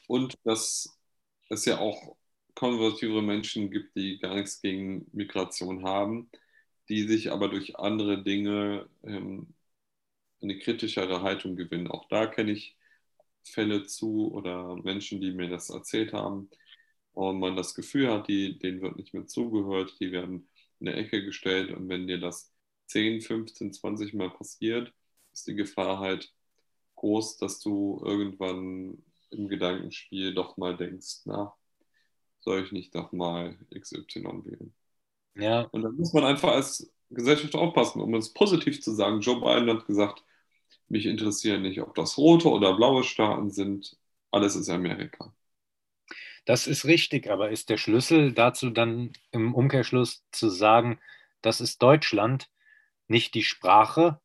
Und 0.08 0.36
dass 0.44 0.98
es 1.50 1.66
ja 1.66 1.80
auch 1.80 2.16
konservative 2.56 3.22
Menschen 3.22 3.72
gibt, 3.72 3.96
die 3.96 4.20
gar 4.20 4.36
nichts 4.36 4.62
gegen 4.62 5.08
Migration 5.12 5.84
haben, 5.84 6.30
die 6.90 7.08
sich 7.08 7.32
aber 7.32 7.50
durch 7.50 7.78
andere 7.78 8.24
Dinge 8.24 8.88
ähm, 9.04 9.54
eine 10.46 10.60
kritischere 10.60 11.22
Haltung 11.22 11.56
gewinnen. 11.56 11.90
Auch 11.90 12.08
da 12.10 12.28
kenne 12.28 12.52
ich 12.52 12.78
Fälle 13.44 13.84
zu 13.84 14.32
oder 14.34 14.76
Menschen, 14.84 15.22
die 15.22 15.32
mir 15.32 15.50
das 15.50 15.70
erzählt 15.70 16.14
haben, 16.14 16.50
und 17.16 17.40
man 17.40 17.56
das 17.56 17.74
Gefühl 17.74 18.12
hat, 18.12 18.28
die, 18.28 18.60
denen 18.60 18.82
wird 18.82 18.98
nicht 18.98 19.14
mehr 19.14 19.26
zugehört, 19.26 19.96
die 20.00 20.12
werden 20.12 20.50
in 20.80 20.90
eine 20.90 20.98
Ecke 20.98 21.24
gestellt 21.24 21.72
und 21.72 21.88
wenn 21.90 22.08
dir 22.08 22.20
das 22.20 22.52
10, 22.88 23.22
15, 23.22 23.74
20 23.74 24.14
Mal 24.14 24.30
passiert, 24.30 24.94
ist 25.34 25.48
die 25.48 25.56
Gefahr 25.56 26.00
halt 26.00 26.34
groß, 26.96 27.38
dass 27.38 27.60
du 27.62 28.02
irgendwann 28.04 29.02
im 29.32 29.48
Gedankenspiel 29.48 30.34
doch 30.34 30.58
mal 30.58 30.76
denkst, 30.76 31.22
na, 31.26 31.56
soll 32.42 32.64
ich 32.64 32.72
nicht 32.74 32.94
doch 32.94 33.14
mal 33.14 33.58
XY 33.74 34.44
wählen? 34.44 34.74
Ja. 35.36 35.62
Und 35.72 35.82
dann 35.84 35.96
muss 35.96 36.14
man 36.14 36.26
einfach 36.26 36.52
als 36.52 36.92
Gesellschaft 37.10 37.56
aufpassen, 37.56 38.02
um 38.02 38.14
es 38.16 38.34
positiv 38.34 38.82
zu 38.82 38.92
sagen. 38.92 39.22
Joe 39.22 39.40
Biden 39.40 39.70
hat 39.70 39.88
gesagt, 39.88 40.24
mich 40.88 41.06
interessieren 41.06 41.62
nicht, 41.62 41.82
ob 41.82 41.96
das 41.96 42.18
rote 42.18 42.50
oder 42.50 42.76
blaue 42.76 43.04
Staaten 43.04 43.50
sind, 43.50 43.98
alles 44.32 44.56
ist 44.56 44.70
Amerika. 44.70 45.34
Das 46.46 46.68
ist 46.68 46.86
richtig, 46.86 47.30
aber 47.30 47.50
ist 47.50 47.70
der 47.70 47.78
Schlüssel 47.78 48.34
dazu 48.34 48.70
dann 48.70 49.14
im 49.32 49.56
Umkehrschluss 49.56 50.24
zu 50.32 50.50
sagen, 50.50 51.00
das 51.42 51.60
ist 51.60 51.82
Deutschland, 51.82 52.50
nicht 53.08 53.34
die 53.34 53.44
Sprache, 53.44 54.20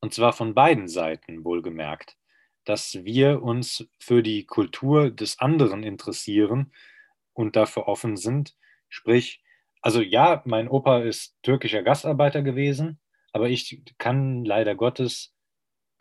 und 0.00 0.12
zwar 0.12 0.32
von 0.32 0.54
beiden 0.54 0.88
Seiten 0.88 1.44
wohlgemerkt, 1.44 2.16
dass 2.64 3.04
wir 3.04 3.42
uns 3.42 3.86
für 3.98 4.22
die 4.22 4.44
Kultur 4.44 5.10
des 5.10 5.38
anderen 5.38 5.82
interessieren 5.82 6.72
und 7.32 7.56
dafür 7.56 7.88
offen 7.88 8.16
sind. 8.16 8.56
Sprich, 8.88 9.42
also 9.80 10.00
ja, 10.00 10.42
mein 10.44 10.68
Opa 10.68 11.00
ist 11.02 11.36
türkischer 11.42 11.82
Gastarbeiter 11.82 12.42
gewesen, 12.42 13.00
aber 13.32 13.48
ich 13.48 13.82
kann 13.98 14.44
leider 14.44 14.74
Gottes 14.74 15.34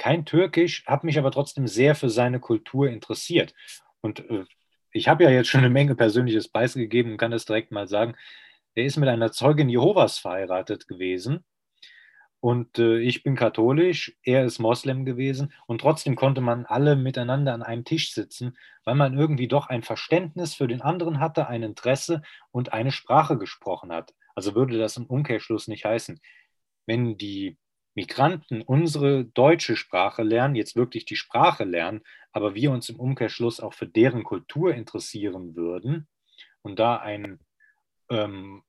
kein 0.01 0.25
Türkisch, 0.25 0.83
habe 0.87 1.05
mich 1.05 1.19
aber 1.19 1.29
trotzdem 1.29 1.67
sehr 1.67 1.93
für 1.93 2.09
seine 2.09 2.39
Kultur 2.39 2.89
interessiert. 2.89 3.53
Und 4.01 4.27
äh, 4.31 4.45
ich 4.91 5.07
habe 5.07 5.23
ja 5.23 5.29
jetzt 5.29 5.49
schon 5.49 5.59
eine 5.59 5.69
Menge 5.69 5.95
persönliches 5.95 6.47
Preis 6.47 6.73
gegeben 6.73 7.11
und 7.11 7.17
kann 7.17 7.29
das 7.29 7.45
direkt 7.45 7.71
mal 7.71 7.87
sagen. 7.87 8.15
Er 8.73 8.85
ist 8.85 8.97
mit 8.97 9.09
einer 9.09 9.31
Zeugin 9.31 9.69
Jehovas 9.69 10.17
verheiratet 10.17 10.87
gewesen. 10.87 11.45
Und 12.39 12.79
äh, 12.79 12.97
ich 12.97 13.21
bin 13.21 13.35
katholisch, 13.35 14.17
er 14.23 14.43
ist 14.43 14.57
Moslem 14.57 15.05
gewesen. 15.05 15.53
Und 15.67 15.81
trotzdem 15.81 16.15
konnte 16.15 16.41
man 16.41 16.65
alle 16.65 16.95
miteinander 16.95 17.53
an 17.53 17.61
einem 17.61 17.85
Tisch 17.85 18.11
sitzen, 18.11 18.57
weil 18.83 18.95
man 18.95 19.15
irgendwie 19.15 19.47
doch 19.47 19.67
ein 19.67 19.83
Verständnis 19.83 20.55
für 20.55 20.67
den 20.67 20.81
anderen 20.81 21.19
hatte, 21.19 21.47
ein 21.47 21.61
Interesse 21.61 22.23
und 22.49 22.73
eine 22.73 22.91
Sprache 22.91 23.37
gesprochen 23.37 23.91
hat. 23.91 24.15
Also 24.33 24.55
würde 24.55 24.79
das 24.79 24.97
im 24.97 25.05
Umkehrschluss 25.05 25.67
nicht 25.67 25.85
heißen, 25.85 26.19
wenn 26.87 27.19
die 27.19 27.59
Migranten 27.93 28.61
unsere 28.61 29.25
deutsche 29.25 29.75
Sprache 29.75 30.23
lernen, 30.23 30.55
jetzt 30.55 30.75
wirklich 30.75 31.05
die 31.05 31.15
Sprache 31.15 31.65
lernen, 31.65 32.01
aber 32.31 32.55
wir 32.55 32.71
uns 32.71 32.89
im 32.89 32.99
Umkehrschluss 32.99 33.59
auch 33.59 33.73
für 33.73 33.87
deren 33.87 34.23
Kultur 34.23 34.73
interessieren 34.73 35.55
würden 35.55 36.07
und 36.61 36.79
da 36.79 36.97
ein, 36.97 37.39
ähm, 38.09 38.63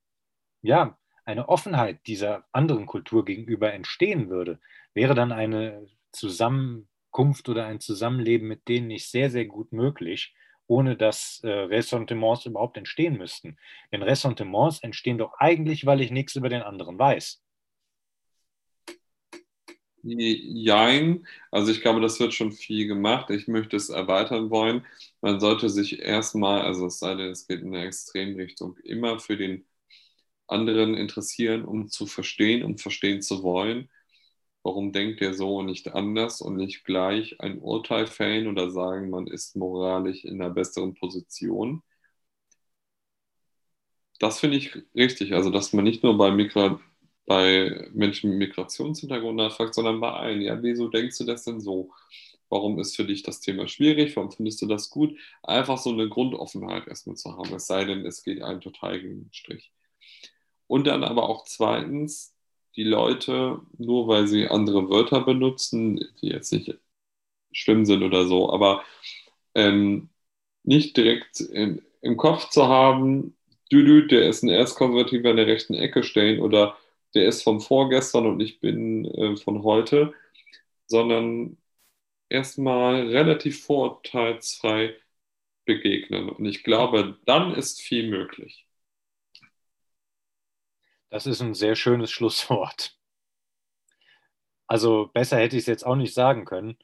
ja, 0.63 0.99
eine 1.25 1.49
Offenheit 1.49 2.07
dieser 2.07 2.45
anderen 2.53 2.87
Kultur 2.87 3.25
gegenüber 3.25 3.73
entstehen 3.73 4.29
würde, 4.29 4.61
wäre 4.93 5.15
dann 5.15 5.31
eine 5.31 5.87
Zusammenkunft 6.11 7.49
oder 7.49 7.67
ein 7.67 7.81
Zusammenleben 7.81 8.49
mit 8.49 8.69
denen 8.69 8.89
nicht 8.89 9.09
sehr, 9.09 9.31
sehr 9.31 9.47
gut 9.47 9.73
möglich, 9.73 10.35
ohne 10.67 10.97
dass 10.97 11.41
äh, 11.45 11.49
Ressentiments 11.49 12.47
überhaupt 12.47 12.77
entstehen 12.77 13.19
müssten. 13.19 13.57
Denn 13.93 14.03
Ressentiments 14.03 14.81
entstehen 14.81 15.19
doch 15.19 15.35
eigentlich, 15.39 15.87
weil 15.87 16.01
ich 16.01 16.11
nichts 16.11 16.35
über 16.35 16.49
den 16.49 16.63
anderen 16.63 16.99
weiß. 16.99 17.42
Jein, 20.05 21.27
also 21.53 21.71
ich 21.71 21.81
glaube, 21.81 22.01
das 22.01 22.19
wird 22.19 22.35
schon 22.35 22.51
viel 22.53 22.89
gemacht. 22.89 23.31
Ich 23.31 23.47
möchte 23.47 23.77
es 23.77 23.89
erweitern 23.89 24.51
wollen. 24.51 24.85
Man 25.21 25.39
sollte 25.39 25.69
sich 25.71 26.01
erstmal, 26.01 26.63
also 26.63 26.87
es 26.87 26.99
sei 26.99 27.15
denn, 27.15 27.31
es 27.31 27.47
geht 27.47 27.61
in 27.63 27.69
eine 27.75 27.85
Extremrichtung, 27.87 28.77
immer 28.83 29.21
für 29.21 29.37
den 29.37 29.65
anderen 30.49 30.95
interessieren, 30.95 31.65
um 31.65 31.89
zu 31.89 32.07
verstehen 32.07 32.65
um 32.65 32.79
verstehen 32.79 33.23
zu 33.23 33.43
wollen. 33.45 33.91
Warum 34.65 34.93
denkt 34.93 35.23
er 35.23 35.35
so 35.35 35.59
und 35.59 35.67
nicht 35.67 35.95
anders 35.95 36.41
und 36.43 36.57
nicht 36.57 36.85
gleich 36.85 37.41
ein 37.41 37.59
Urteil 37.61 38.07
fällen 38.09 38.49
oder 38.49 38.71
sagen, 38.71 39.11
man 39.11 39.27
ist 39.29 39.57
moralisch 39.57 40.25
in 40.25 40.41
einer 40.43 40.51
besseren 40.55 40.95
Position? 40.95 41.83
Das 44.21 44.41
finde 44.41 44.57
ich 44.57 44.75
richtig. 44.95 45.35
Also, 45.35 45.51
dass 45.51 45.73
man 45.73 45.85
nicht 45.85 46.03
nur 46.03 46.17
bei 46.17 46.31
Migra 46.31 46.81
bei 47.27 47.89
Menschen 47.93 48.31
mit 48.31 48.49
Migrationshintergrund 48.51 49.37
nachfragt, 49.37 49.75
sondern 49.75 50.01
bei 50.01 50.11
allen. 50.13 50.43
Ja, 50.43 50.63
wieso 50.63 50.89
denkst 50.89 51.19
du 51.19 51.25
das 51.25 51.45
denn 51.45 51.61
so? 51.61 51.91
Warum 52.49 52.79
ist 52.79 52.97
für 52.97 53.05
dich 53.05 53.23
das 53.23 53.41
Thema 53.41 53.67
schwierig? 53.69 54.15
Warum 54.17 54.31
findest 54.31 54.61
du 54.63 54.67
das 54.67 54.91
gut? 54.91 55.17
Einfach 55.43 55.79
so 55.79 55.91
eine 55.91 56.09
Grundoffenheit 56.09 56.87
erstmal 56.87 57.17
zu 57.17 57.37
haben, 57.37 57.55
es 57.55 57.67
sei 57.67 57.85
denn, 57.85 58.05
es 58.05 58.23
geht 58.23 58.43
einen 58.43 58.61
total 58.61 59.01
gegen 59.01 59.25
den 59.25 59.33
Strich. 59.33 59.73
Und 60.67 60.87
dann 60.87 61.05
aber 61.05 61.29
auch 61.29 61.45
zweitens 61.45 62.35
die 62.77 62.85
Leute, 62.85 63.61
nur 63.79 64.09
weil 64.09 64.27
sie 64.27 64.49
andere 64.49 64.89
Wörter 64.91 65.21
benutzen, 65.21 66.01
die 66.21 66.29
jetzt 66.29 66.53
nicht 66.53 66.75
schlimm 67.53 67.85
sind 67.85 68.03
oder 68.03 68.27
so, 68.27 68.53
aber 68.53 68.85
ähm, 69.55 70.09
nicht 70.65 70.97
direkt 70.97 71.41
in, 71.41 71.83
im 72.01 72.17
Kopf 72.17 72.49
zu 72.51 72.69
haben, 72.69 73.37
Düdü, 73.71 74.07
der 74.07 74.29
ist 74.29 74.43
ein 74.43 74.51
Erzkonservativer 74.51 75.31
in 75.31 75.37
der 75.37 75.47
rechten 75.47 75.75
Ecke 75.75 76.03
stellen 76.03 76.41
oder 76.41 76.77
der 77.15 77.27
ist 77.29 77.43
von 77.43 77.61
vorgestern 77.61 78.27
und 78.27 78.41
ich 78.41 78.61
bin 78.61 79.05
äh, 79.07 79.37
von 79.37 79.63
heute, 79.63 80.15
sondern 80.87 81.59
erstmal 82.29 83.09
relativ 83.09 83.65
vorurteilsfrei 83.65 84.97
begegnen. 85.65 86.29
Und 86.31 86.45
ich 86.47 86.65
glaube, 86.65 87.19
dann 87.27 87.55
ist 87.55 87.83
viel 87.83 88.09
möglich. 88.11 88.67
Das 91.11 91.27
ist 91.27 91.41
ein 91.43 91.55
sehr 91.55 91.77
schönes 91.77 92.11
Schlusswort. 92.13 92.99
Also 94.67 95.11
besser 95.13 95.39
hätte 95.39 95.57
ich 95.57 95.63
es 95.63 95.67
jetzt 95.67 95.85
auch 95.85 95.97
nicht 95.97 96.15
sagen 96.15 96.45
können. 96.47 96.79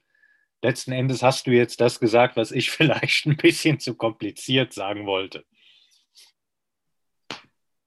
Letzten 0.63 0.93
Endes 0.93 1.23
hast 1.23 1.47
du 1.47 1.53
jetzt 1.53 1.81
das 1.81 2.01
gesagt, 2.01 2.37
was 2.37 2.53
ich 2.53 2.71
vielleicht 2.73 3.27
ein 3.27 3.37
bisschen 3.37 3.81
zu 3.81 3.95
kompliziert 3.95 4.73
sagen 4.73 5.07
wollte. 5.07 5.45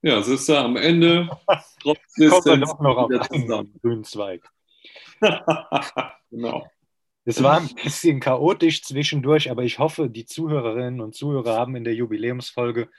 Ja, 0.02 0.18
es 0.18 0.28
ist 0.28 0.48
ja 0.48 0.64
am 0.64 0.76
Ende 0.76 1.30
trotzdem 1.80 2.30
Kommt 2.30 2.46
man 2.46 2.60
doch 2.60 2.80
noch 2.80 2.96
auf 2.96 3.30
einen 3.30 3.80
grünen 3.80 4.04
Zweig. 4.04 4.48
genau. 6.30 6.68
Es 7.24 7.40
war 7.40 7.58
ein 7.58 7.70
bisschen 7.82 8.18
chaotisch 8.18 8.82
zwischendurch, 8.82 9.48
aber 9.48 9.62
ich 9.62 9.78
hoffe, 9.78 10.10
die 10.10 10.26
Zuhörerinnen 10.26 11.00
und 11.00 11.14
Zuhörer 11.14 11.56
haben 11.56 11.76
in 11.76 11.84
der 11.84 11.94
Jubiläumsfolge 11.94 12.90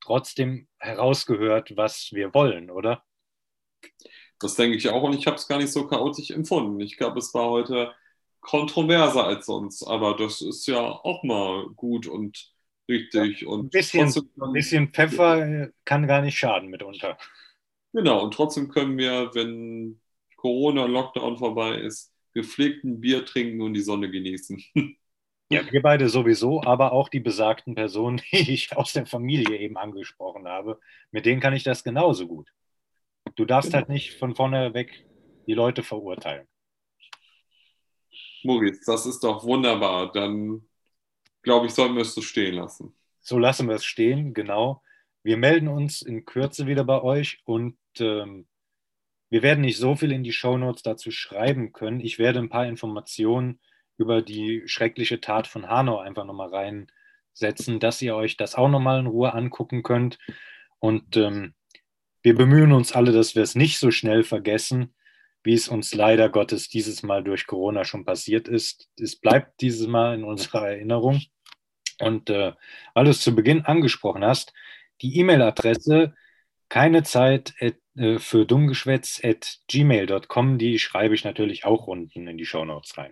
trotzdem 0.00 0.66
herausgehört, 0.78 1.76
was 1.76 2.08
wir 2.10 2.34
wollen, 2.34 2.70
oder? 2.70 3.04
Das 4.40 4.56
denke 4.56 4.76
ich 4.76 4.88
auch 4.88 5.02
und 5.04 5.14
ich 5.14 5.26
habe 5.26 5.36
es 5.36 5.46
gar 5.46 5.58
nicht 5.58 5.72
so 5.72 5.86
chaotisch 5.86 6.30
empfunden. 6.30 6.80
Ich 6.80 6.96
glaube, 6.96 7.20
es 7.20 7.32
war 7.32 7.50
heute 7.50 7.94
kontroverser 8.40 9.24
als 9.24 9.46
sonst, 9.46 9.84
aber 9.84 10.16
das 10.16 10.40
ist 10.40 10.66
ja 10.66 10.80
auch 10.80 11.22
mal 11.22 11.68
gut 11.76 12.08
und 12.08 12.52
richtig. 12.90 13.46
Und 13.46 13.66
ein 13.66 13.70
bisschen, 13.70 14.12
ein 14.40 14.52
bisschen 14.52 14.88
Pfeffer 14.88 15.70
kann 15.84 16.06
gar 16.06 16.20
nicht 16.20 16.36
schaden 16.36 16.68
mitunter. 16.68 17.16
Genau, 17.92 18.22
und 18.22 18.34
trotzdem 18.34 18.68
können 18.68 18.98
wir, 18.98 19.30
wenn 19.34 20.00
Corona-Lockdown 20.36 21.38
vorbei 21.38 21.76
ist, 21.76 22.12
gepflegten 22.32 23.00
Bier 23.00 23.24
trinken 23.24 23.60
und 23.62 23.74
die 23.74 23.80
Sonne 23.80 24.10
genießen. 24.10 24.62
Ja, 25.50 25.62
wir 25.72 25.82
beide 25.82 26.08
sowieso, 26.08 26.62
aber 26.62 26.92
auch 26.92 27.08
die 27.08 27.20
besagten 27.20 27.74
Personen, 27.74 28.20
die 28.32 28.52
ich 28.52 28.76
aus 28.76 28.92
der 28.92 29.06
Familie 29.06 29.56
eben 29.58 29.76
angesprochen 29.76 30.46
habe, 30.46 30.78
mit 31.10 31.26
denen 31.26 31.40
kann 31.40 31.54
ich 31.54 31.64
das 31.64 31.82
genauso 31.82 32.26
gut. 32.26 32.48
Du 33.36 33.44
darfst 33.44 33.70
genau. 33.70 33.80
halt 33.80 33.88
nicht 33.88 34.18
von 34.18 34.34
vorne 34.34 34.74
weg 34.74 35.06
die 35.46 35.54
Leute 35.54 35.82
verurteilen. 35.82 36.46
Moritz, 38.42 38.84
das 38.84 39.06
ist 39.06 39.20
doch 39.20 39.44
wunderbar. 39.44 40.12
Dann 40.12 40.62
glaube 41.42 41.66
ich, 41.66 41.72
sollten 41.72 41.94
wir 41.94 42.02
es 42.02 42.14
so 42.14 42.22
stehen 42.22 42.54
lassen. 42.54 42.94
So 43.20 43.38
lassen 43.38 43.68
wir 43.68 43.76
es 43.76 43.84
stehen, 43.84 44.34
genau. 44.34 44.82
Wir 45.22 45.36
melden 45.36 45.68
uns 45.68 46.02
in 46.02 46.24
Kürze 46.24 46.66
wieder 46.66 46.84
bei 46.84 47.02
euch 47.02 47.42
und 47.44 47.76
ähm, 47.98 48.46
wir 49.28 49.42
werden 49.42 49.60
nicht 49.60 49.78
so 49.78 49.94
viel 49.94 50.12
in 50.12 50.24
die 50.24 50.32
Shownotes 50.32 50.82
dazu 50.82 51.10
schreiben 51.10 51.72
können. 51.72 52.00
Ich 52.00 52.18
werde 52.18 52.40
ein 52.40 52.48
paar 52.48 52.66
Informationen 52.66 53.60
über 53.96 54.22
die 54.22 54.62
schreckliche 54.66 55.20
Tat 55.20 55.46
von 55.46 55.68
Hanau 55.68 55.98
einfach 55.98 56.24
nochmal 56.24 56.48
reinsetzen, 56.48 57.80
dass 57.80 58.00
ihr 58.02 58.16
euch 58.16 58.36
das 58.36 58.54
auch 58.54 58.68
nochmal 58.68 58.98
in 59.00 59.06
Ruhe 59.06 59.34
angucken 59.34 59.82
könnt. 59.82 60.18
Und 60.78 61.16
ähm, 61.16 61.54
wir 62.22 62.34
bemühen 62.34 62.72
uns 62.72 62.92
alle, 62.92 63.12
dass 63.12 63.34
wir 63.34 63.42
es 63.42 63.54
nicht 63.54 63.78
so 63.78 63.90
schnell 63.90 64.24
vergessen, 64.24 64.94
wie 65.42 65.54
es 65.54 65.68
uns 65.68 65.94
leider 65.94 66.28
Gottes 66.28 66.68
dieses 66.68 67.02
Mal 67.02 67.24
durch 67.24 67.46
Corona 67.46 67.84
schon 67.84 68.04
passiert 68.04 68.48
ist. 68.48 68.88
Es 68.98 69.16
bleibt 69.16 69.60
dieses 69.60 69.86
Mal 69.86 70.14
in 70.14 70.24
unserer 70.24 70.68
Erinnerung. 70.68 71.22
Und 72.00 72.30
äh, 72.30 72.52
weil 72.94 73.04
du 73.04 73.10
es 73.10 73.22
zu 73.22 73.34
Beginn 73.34 73.64
angesprochen 73.64 74.24
hast, 74.24 74.52
die 75.02 75.18
E-Mail-Adresse 75.18 76.14
keine 76.68 77.02
Zeit 77.02 77.54
at, 77.60 77.76
äh, 77.96 78.18
für 78.18 78.46
dummgeschwätz 78.46 79.20
at 79.24 79.58
gmail.com, 79.68 80.58
die 80.58 80.78
schreibe 80.78 81.14
ich 81.14 81.24
natürlich 81.24 81.64
auch 81.64 81.86
unten 81.86 82.26
in 82.26 82.38
die 82.38 82.46
Show 82.46 82.64
Notes 82.64 82.96
rein. 82.96 83.10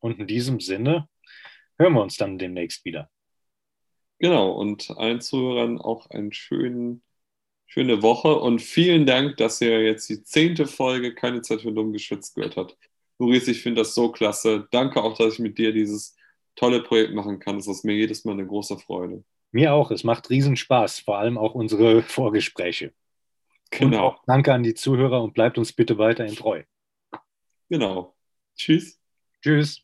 Und 0.00 0.18
in 0.18 0.26
diesem 0.26 0.60
Sinne 0.60 1.08
hören 1.78 1.94
wir 1.94 2.02
uns 2.02 2.16
dann 2.16 2.38
demnächst 2.38 2.84
wieder. 2.84 3.10
Genau, 4.18 4.52
und 4.52 4.90
allen 4.96 5.20
Zuhörern 5.20 5.80
auch 5.80 6.10
einen 6.10 6.32
schönen, 6.32 7.02
schöne 7.72 8.02
Woche 8.02 8.38
und 8.38 8.60
vielen 8.60 9.06
Dank, 9.06 9.38
dass 9.38 9.62
ihr 9.62 9.82
jetzt 9.82 10.06
die 10.10 10.22
zehnte 10.22 10.66
Folge 10.66 11.14
Keine 11.14 11.40
Zeit 11.40 11.62
für 11.62 11.72
dummgeschwätz 11.72 12.34
gehört 12.34 12.56
habt. 12.58 12.76
Maurice, 13.16 13.50
ich 13.50 13.62
finde 13.62 13.80
das 13.80 13.94
so 13.94 14.12
klasse. 14.12 14.68
Danke 14.70 15.02
auch, 15.02 15.16
dass 15.16 15.34
ich 15.34 15.38
mit 15.38 15.56
dir 15.56 15.72
dieses 15.72 16.14
tolle 16.54 16.82
Projekt 16.82 17.14
machen 17.14 17.38
kann. 17.38 17.56
Das 17.56 17.66
ist 17.68 17.82
mir 17.82 17.94
jedes 17.94 18.26
Mal 18.26 18.32
eine 18.32 18.46
große 18.46 18.76
Freude. 18.76 19.24
Mir 19.52 19.72
auch. 19.72 19.90
Es 19.90 20.04
macht 20.04 20.28
riesen 20.28 20.56
Spaß, 20.56 21.00
vor 21.00 21.16
allem 21.16 21.38
auch 21.38 21.54
unsere 21.54 22.02
Vorgespräche. 22.02 22.92
Genau. 23.70 24.18
Danke 24.26 24.52
an 24.52 24.62
die 24.62 24.74
Zuhörer 24.74 25.22
und 25.22 25.32
bleibt 25.32 25.56
uns 25.56 25.72
bitte 25.72 25.96
weiterhin 25.96 26.36
treu. 26.36 26.64
Genau. 27.70 28.14
Tschüss. 28.54 29.00
Tschüss. 29.40 29.82